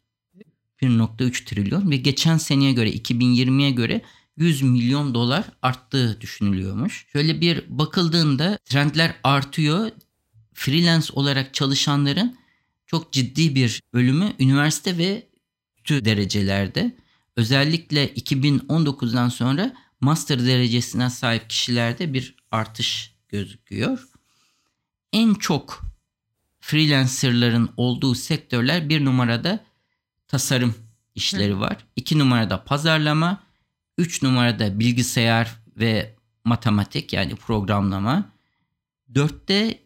1.3 0.82 1.44
trilyon 1.44 1.90
ve 1.90 1.96
geçen 1.96 2.36
seneye 2.36 2.72
göre 2.72 2.90
2020'ye 2.90 3.70
göre 3.70 4.02
100 4.36 4.62
milyon 4.62 5.14
dolar 5.14 5.44
arttığı 5.62 6.20
düşünülüyormuş. 6.20 7.06
Şöyle 7.12 7.40
bir 7.40 7.64
bakıldığında 7.68 8.58
trendler 8.64 9.14
artıyor. 9.24 9.90
Freelance 10.54 11.06
olarak 11.12 11.54
çalışanların 11.54 12.36
çok 12.86 13.12
ciddi 13.12 13.54
bir 13.54 13.82
bölümü 13.94 14.32
üniversite 14.38 14.98
ve 14.98 15.28
üstü 15.76 16.04
derecelerde. 16.04 16.96
Özellikle 17.36 18.08
2019'dan 18.08 19.28
sonra 19.28 19.74
master 20.00 20.46
derecesine 20.46 21.10
sahip 21.10 21.50
kişilerde 21.50 22.14
bir 22.14 22.36
artış 22.50 23.15
gözüküyor. 23.28 24.08
En 25.12 25.34
çok 25.34 25.84
freelancerların 26.60 27.70
olduğu 27.76 28.14
sektörler 28.14 28.88
bir 28.88 29.04
numarada 29.04 29.64
tasarım 30.28 30.74
işleri 31.14 31.60
var. 31.60 31.86
iki 31.96 32.18
numarada 32.18 32.64
pazarlama, 32.64 33.42
üç 33.98 34.22
numarada 34.22 34.78
bilgisayar 34.78 35.56
ve 35.76 36.16
matematik 36.44 37.12
yani 37.12 37.34
programlama. 37.36 38.32
Dörtte 39.14 39.80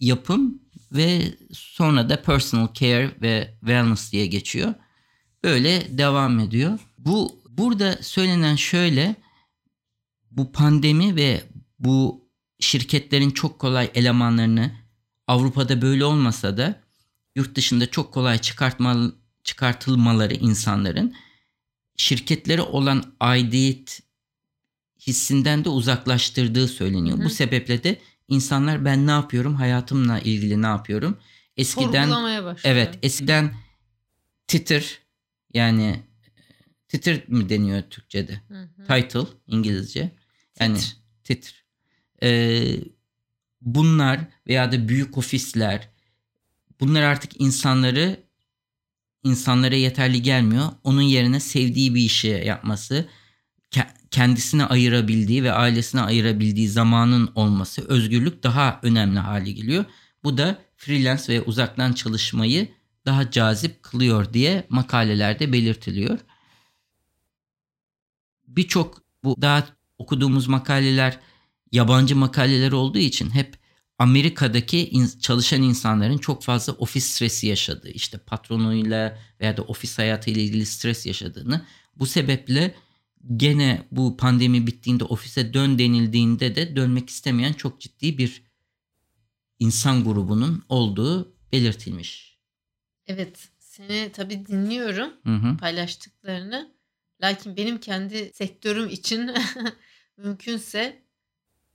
yapım 0.00 0.62
ve 0.92 1.34
sonra 1.52 2.08
da 2.08 2.22
personal 2.22 2.68
care 2.74 3.14
ve 3.22 3.54
wellness 3.60 4.12
diye 4.12 4.26
geçiyor. 4.26 4.74
Böyle 5.42 5.98
devam 5.98 6.40
ediyor. 6.40 6.78
Bu 6.98 7.42
burada 7.48 8.02
söylenen 8.02 8.56
şöyle 8.56 9.16
bu 10.30 10.52
pandemi 10.52 11.16
ve 11.16 11.42
bu 11.84 12.28
şirketlerin 12.60 13.30
çok 13.30 13.58
kolay 13.58 13.90
elemanlarını 13.94 14.72
Avrupa'da 15.26 15.82
böyle 15.82 16.04
olmasa 16.04 16.56
da 16.56 16.80
yurt 17.36 17.54
dışında 17.54 17.90
çok 17.90 18.14
kolay 18.14 18.38
çıkartma, 18.38 19.12
çıkartılmaları 19.44 20.34
insanların 20.34 21.14
şirketlere 21.96 22.62
olan 22.62 23.14
aidiyet 23.20 24.00
hissinden 25.06 25.64
de 25.64 25.68
uzaklaştırdığı 25.68 26.68
söyleniyor. 26.68 27.18
Hı 27.18 27.22
hı. 27.22 27.24
Bu 27.24 27.30
sebeple 27.30 27.84
de 27.84 28.00
insanlar 28.28 28.84
ben 28.84 29.06
ne 29.06 29.10
yapıyorum 29.10 29.54
hayatımla 29.54 30.20
ilgili 30.20 30.62
ne 30.62 30.66
yapıyorum 30.66 31.18
eskiden 31.56 32.10
evet 32.64 32.98
eskiden 33.02 33.54
titir 34.46 35.00
yani 35.54 36.02
titir 36.88 37.28
mi 37.28 37.48
deniyor 37.48 37.82
Türkçe'de 37.90 38.40
Hı 38.48 38.62
hı. 38.62 38.86
title 38.86 39.26
İngilizce 39.46 40.12
yani 40.60 40.78
Titr. 41.24 41.63
Ee, 42.22 42.76
bunlar 43.60 44.20
veya 44.46 44.72
da 44.72 44.88
büyük 44.88 45.18
ofisler 45.18 45.88
bunlar 46.80 47.02
artık 47.02 47.40
insanları 47.40 48.24
insanlara 49.22 49.74
yeterli 49.74 50.22
gelmiyor. 50.22 50.68
Onun 50.84 51.02
yerine 51.02 51.40
sevdiği 51.40 51.94
bir 51.94 52.00
işi 52.00 52.28
yapması, 52.28 53.08
ke- 53.70 53.88
kendisine 54.10 54.64
ayırabildiği 54.64 55.44
ve 55.44 55.52
ailesine 55.52 56.00
ayırabildiği 56.00 56.68
zamanın 56.68 57.32
olması, 57.34 57.88
özgürlük 57.88 58.42
daha 58.42 58.80
önemli 58.82 59.18
hale 59.18 59.52
geliyor. 59.52 59.84
Bu 60.24 60.38
da 60.38 60.58
freelance 60.76 61.22
ve 61.28 61.42
uzaktan 61.42 61.92
çalışmayı 61.92 62.68
daha 63.06 63.30
cazip 63.30 63.82
kılıyor 63.82 64.32
diye 64.32 64.66
makalelerde 64.68 65.52
belirtiliyor. 65.52 66.18
Birçok 68.48 69.02
bu 69.24 69.36
daha 69.42 69.66
okuduğumuz 69.98 70.46
makaleler 70.46 71.18
yabancı 71.74 72.16
makaleler 72.16 72.72
olduğu 72.72 72.98
için 72.98 73.30
hep 73.30 73.58
Amerika'daki 73.98 74.88
in- 74.90 75.18
çalışan 75.20 75.62
insanların 75.62 76.18
çok 76.18 76.42
fazla 76.42 76.72
ofis 76.72 77.04
stresi 77.04 77.46
yaşadığı, 77.46 77.90
işte 77.90 78.18
patronuyla 78.18 79.18
veya 79.40 79.56
da 79.56 79.62
ofis 79.62 79.98
hayatıyla 79.98 80.42
ilgili 80.42 80.66
stres 80.66 81.06
yaşadığını, 81.06 81.66
bu 81.96 82.06
sebeple 82.06 82.74
gene 83.36 83.88
bu 83.90 84.16
pandemi 84.16 84.66
bittiğinde 84.66 85.04
ofise 85.04 85.54
dön 85.54 85.78
denildiğinde 85.78 86.56
de 86.56 86.76
dönmek 86.76 87.10
istemeyen 87.10 87.52
çok 87.52 87.80
ciddi 87.80 88.18
bir 88.18 88.42
insan 89.58 90.04
grubunun 90.04 90.64
olduğu 90.68 91.34
belirtilmiş. 91.52 92.38
Evet 93.06 93.48
seni 93.58 94.12
tabii 94.12 94.46
dinliyorum 94.46 95.10
Hı 95.24 95.34
hı. 95.36 95.56
paylaştıklarını. 95.56 96.74
Lakin 97.22 97.56
benim 97.56 97.78
kendi 97.80 98.30
sektörüm 98.34 98.88
için 98.88 99.30
mümkünse 100.16 101.03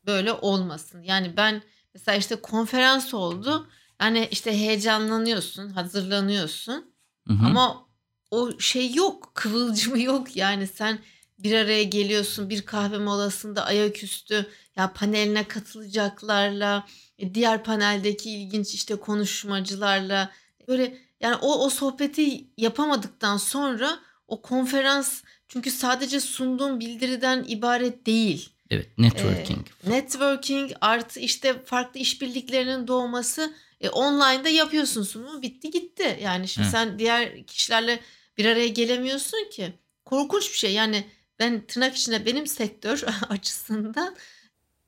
böyle 0.09 0.33
olmasın. 0.33 1.01
Yani 1.01 1.37
ben 1.37 1.61
mesela 1.93 2.17
işte 2.17 2.35
konferans 2.35 3.13
oldu. 3.13 3.67
Yani 4.01 4.27
işte 4.31 4.59
heyecanlanıyorsun, 4.59 5.69
hazırlanıyorsun. 5.69 6.93
Hı 7.27 7.33
hı. 7.33 7.45
Ama 7.45 7.85
o 8.31 8.59
şey 8.59 8.93
yok, 8.93 9.31
kıvılcımı 9.33 9.99
yok. 9.99 10.35
Yani 10.35 10.67
sen 10.67 10.99
bir 11.39 11.53
araya 11.53 11.83
geliyorsun 11.83 12.49
bir 12.49 12.61
kahve 12.61 12.97
molasında 12.97 13.65
ayaküstü 13.65 14.45
ya 14.75 14.93
paneline 14.93 15.47
katılacaklarla, 15.47 16.85
e, 17.19 17.33
diğer 17.33 17.63
paneldeki 17.63 18.31
ilginç 18.31 18.73
işte 18.73 18.95
konuşmacılarla 18.95 20.31
böyle 20.67 20.97
yani 21.21 21.35
o 21.35 21.65
o 21.65 21.69
sohbeti 21.69 22.47
yapamadıktan 22.57 23.37
sonra 23.37 23.99
o 24.27 24.41
konferans 24.41 25.23
çünkü 25.47 25.71
sadece 25.71 26.19
sunduğum 26.19 26.79
bildiriden 26.79 27.45
ibaret 27.47 28.05
değil. 28.05 28.49
Evet, 28.69 28.97
networking. 28.97 29.67
Ee, 29.87 29.89
networking 29.89 30.71
artı 30.81 31.19
işte 31.19 31.63
farklı 31.65 31.99
işbirliklerinin 31.99 32.87
doğması 32.87 33.53
e, 33.81 33.89
online'da 33.89 34.49
yapıyorsun 34.49 35.03
sunumu 35.03 35.41
bitti 35.41 35.71
gitti. 35.71 36.19
Yani 36.21 36.47
şimdi 36.47 36.65
Evet. 36.65 36.71
sen 36.71 36.99
diğer 36.99 37.43
kişilerle 37.43 37.99
bir 38.37 38.45
araya 38.45 38.67
gelemiyorsun 38.67 39.49
ki. 39.51 39.73
Korkunç 40.05 40.51
bir 40.51 40.57
şey 40.57 40.73
yani 40.73 41.05
ben 41.39 41.65
tırnak 41.67 41.95
içinde 41.95 42.25
benim 42.25 42.47
sektör 42.47 43.03
açısından 43.29 44.15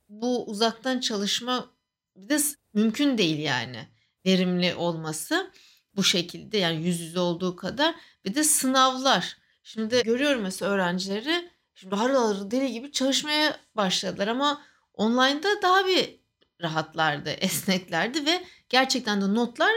bu 0.09 0.45
uzaktan 0.45 0.99
çalışma 0.99 1.69
bir 2.15 2.29
de 2.29 2.39
mümkün 2.73 3.17
değil 3.17 3.39
yani 3.39 3.87
verimli 4.25 4.75
olması 4.75 5.51
bu 5.95 6.03
şekilde 6.03 6.57
yani 6.57 6.85
yüz 6.85 6.99
yüze 6.99 7.19
olduğu 7.19 7.55
kadar 7.55 7.95
bir 8.25 8.35
de 8.35 8.43
sınavlar. 8.43 9.37
Şimdi 9.63 10.03
görüyorum 10.03 10.41
mesela 10.41 10.71
öğrencileri 10.71 11.49
şimdi 11.81 11.95
harıl 11.95 12.15
harıl 12.15 12.51
deli 12.51 12.71
gibi 12.71 12.91
çalışmaya 12.91 13.57
başladılar 13.75 14.27
ama 14.27 14.61
online'da 14.93 15.61
daha 15.61 15.87
bir 15.87 16.19
rahatlardı, 16.61 17.29
esneklerdi 17.39 18.25
ve 18.25 18.43
gerçekten 18.69 19.21
de 19.21 19.33
notlar 19.33 19.71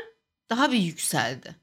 daha 0.50 0.72
bir 0.72 0.78
yükseldi. 0.78 1.56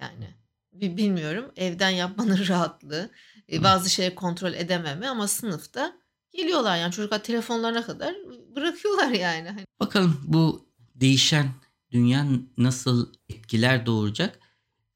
Yani 0.00 0.34
bi- 0.72 0.96
bilmiyorum 0.96 1.52
evden 1.56 1.90
yapmanın 1.90 2.44
rahatlığı, 2.48 3.10
e, 3.52 3.62
bazı 3.64 3.90
şeyleri 3.90 4.14
kontrol 4.14 4.52
edememe 4.52 5.08
ama 5.08 5.28
sınıfta 5.28 5.92
geliyorlar 6.32 6.76
yani 6.76 6.92
çocuklar 6.92 7.22
telefonlarına 7.22 7.82
kadar 7.86 8.14
bırakıyorlar 8.56 9.10
yani. 9.10 9.48
Hani 9.48 9.64
Bakalım 9.80 10.20
bu 10.24 10.68
değişen 10.94 11.48
dünya 11.90 12.26
nasıl 12.58 13.12
etkiler 13.28 13.86
doğuracak? 13.86 14.38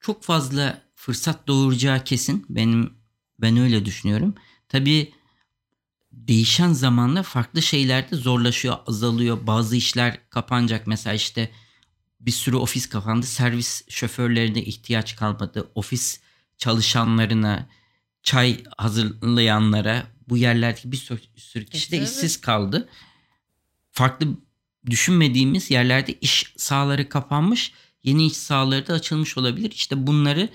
Çok 0.00 0.22
fazla 0.22 0.82
fırsat 0.94 1.46
doğuracağı 1.46 2.04
kesin. 2.04 2.46
Benim 2.48 2.94
ben 3.38 3.56
öyle 3.56 3.84
düşünüyorum. 3.84 4.34
Tabii 4.74 5.12
değişen 6.12 6.72
zamanla 6.72 7.22
farklı 7.22 7.62
şeyler 7.62 8.10
de 8.10 8.16
zorlaşıyor, 8.16 8.76
azalıyor. 8.86 9.46
Bazı 9.46 9.76
işler 9.76 10.30
kapanacak. 10.30 10.86
Mesela 10.86 11.14
işte 11.14 11.50
bir 12.20 12.30
sürü 12.30 12.56
ofis 12.56 12.88
kapandı. 12.88 13.26
Servis 13.26 13.88
şoförlerine 13.88 14.62
ihtiyaç 14.62 15.16
kalmadı. 15.16 15.70
Ofis 15.74 16.20
çalışanlarına, 16.58 17.68
çay 18.22 18.62
hazırlayanlara 18.76 20.06
bu 20.28 20.36
yerlerdeki 20.36 20.92
bir 20.92 21.08
sürü, 21.36 21.66
kişi 21.66 21.92
de 21.92 22.02
işsiz 22.02 22.40
kaldı. 22.40 22.88
Farklı 23.90 24.26
düşünmediğimiz 24.90 25.70
yerlerde 25.70 26.12
iş 26.12 26.54
sahaları 26.56 27.08
kapanmış, 27.08 27.72
yeni 28.02 28.26
iş 28.26 28.36
sahaları 28.36 28.86
da 28.86 28.92
açılmış 28.92 29.38
olabilir. 29.38 29.70
İşte 29.70 30.06
bunları 30.06 30.48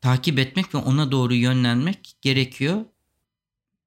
takip 0.00 0.38
etmek 0.38 0.74
ve 0.74 0.78
ona 0.78 1.12
doğru 1.12 1.34
yönlenmek 1.34 2.16
gerekiyor. 2.22 2.84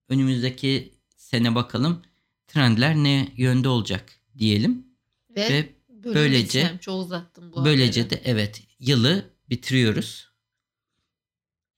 Önümüzdeki 0.09 0.93
sene 1.17 1.55
bakalım 1.55 2.01
trendler 2.47 2.95
ne 2.95 3.27
yönde 3.37 3.69
olacak 3.69 4.05
diyelim. 4.37 4.87
ve, 5.35 5.49
Ve 5.49 5.69
böylece-. 5.89 6.77
Çok 6.81 7.05
uzattım 7.05 7.51
bu 7.53 7.65
böylece 7.65 8.01
haberi. 8.01 8.15
de 8.17 8.21
evet 8.25 8.63
yılı 8.79 9.29
bitiriyoruz. 9.49 10.27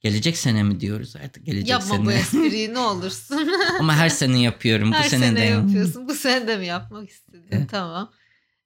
Gelecek 0.01 0.37
sene 0.37 0.63
mi 0.63 0.79
diyoruz 0.79 1.15
artık 1.15 1.45
gelecek 1.45 1.69
Yapma 1.69 1.95
sene. 1.95 2.05
bu 2.05 2.11
espriyi 2.11 2.73
ne 2.73 2.79
olursun. 2.79 3.49
Ama 3.79 3.95
her 3.95 4.09
sene 4.09 4.41
yapıyorum. 4.41 4.91
Her 4.91 5.05
bu 5.05 5.09
sene, 5.09 5.25
sene 5.25 5.39
de 5.39 5.43
yapıyorsun. 5.43 6.07
Bu 6.07 6.13
sene 6.13 6.47
de 6.47 6.57
mi 6.57 6.65
yapmak 6.65 7.09
istedin? 7.09 7.47
Evet. 7.51 7.69
Tamam. 7.69 8.11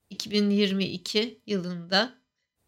2022 0.10 1.42
yılında 1.48 2.16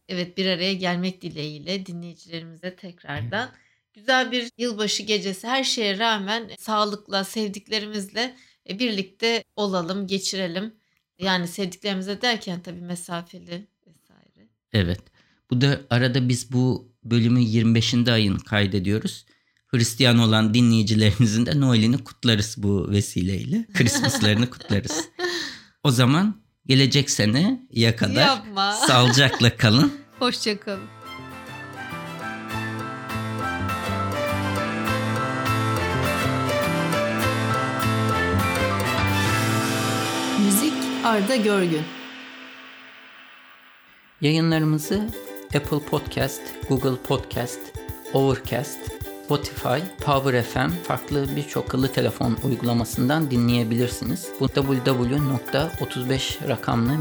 evet 0.09 0.37
bir 0.37 0.45
araya 0.45 0.73
gelmek 0.73 1.21
dileğiyle 1.21 1.85
dinleyicilerimize 1.85 2.75
tekrardan 2.75 3.49
güzel 3.95 4.31
bir 4.31 4.49
yılbaşı 4.57 5.03
gecesi 5.03 5.47
her 5.47 5.63
şeye 5.63 5.99
rağmen 5.99 6.49
sağlıkla 6.59 7.23
sevdiklerimizle 7.23 8.35
e, 8.69 8.79
birlikte 8.79 9.43
olalım, 9.55 10.07
geçirelim. 10.07 10.73
Yani 11.19 11.47
sevdiklerimize 11.47 12.21
derken 12.21 12.61
tabii 12.61 12.81
mesafeli 12.81 13.67
vesaire. 13.87 14.49
Evet. 14.73 15.01
Bu 15.49 15.61
da 15.61 15.81
arada 15.89 16.29
biz 16.29 16.51
bu 16.51 16.93
bölümü 17.03 17.39
25'inde 17.39 18.11
ayın 18.11 18.37
kaydediyoruz. 18.37 19.25
Hristiyan 19.67 20.19
olan 20.19 20.53
dinleyicilerimizin 20.53 21.45
de 21.45 21.59
Noel'ini 21.59 22.03
kutlarız 22.03 22.55
bu 22.57 22.91
vesileyle. 22.91 23.65
Christmas'larını 23.73 24.49
kutlarız. 24.49 25.09
O 25.83 25.91
zaman 25.91 26.41
gelecek 26.65 27.09
sene 27.09 27.67
ya 27.71 27.95
kadar 27.95 28.27
Yapma. 28.27 28.73
sağlıcakla 28.73 29.57
kalın. 29.57 29.93
Hoşçakalın. 30.19 31.04
Arda 41.05 41.35
Görgün. 41.35 41.81
Yayınlarımızı 44.21 45.09
Apple 45.55 45.79
Podcast, 45.79 46.41
Google 46.69 47.01
Podcast, 47.07 47.59
Overcast, 48.13 48.79
Spotify, 49.25 49.79
Power 50.05 50.43
FM 50.43 50.69
farklı 50.83 51.27
birçok 51.35 51.65
akıllı 51.65 51.87
telefon 51.87 52.37
uygulamasından 52.43 53.31
dinleyebilirsiniz. 53.31 54.29
Bu 54.39 54.45
www.35 54.45 56.47
rakamlı 56.47 56.93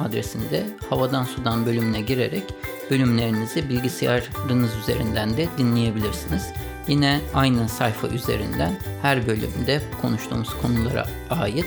adresinde 0.00 0.66
havadan 0.90 1.24
sudan 1.24 1.66
bölümüne 1.66 2.00
girerek 2.00 2.44
bölümlerinizi 2.90 3.68
bilgisayarınız 3.68 4.70
üzerinden 4.82 5.36
de 5.36 5.48
dinleyebilirsiniz. 5.58 6.52
Yine 6.88 7.20
aynı 7.34 7.68
sayfa 7.68 8.08
üzerinden 8.08 8.78
her 9.02 9.26
bölümde 9.26 9.82
konuştuğumuz 10.02 10.50
konulara 10.62 11.06
ait 11.30 11.66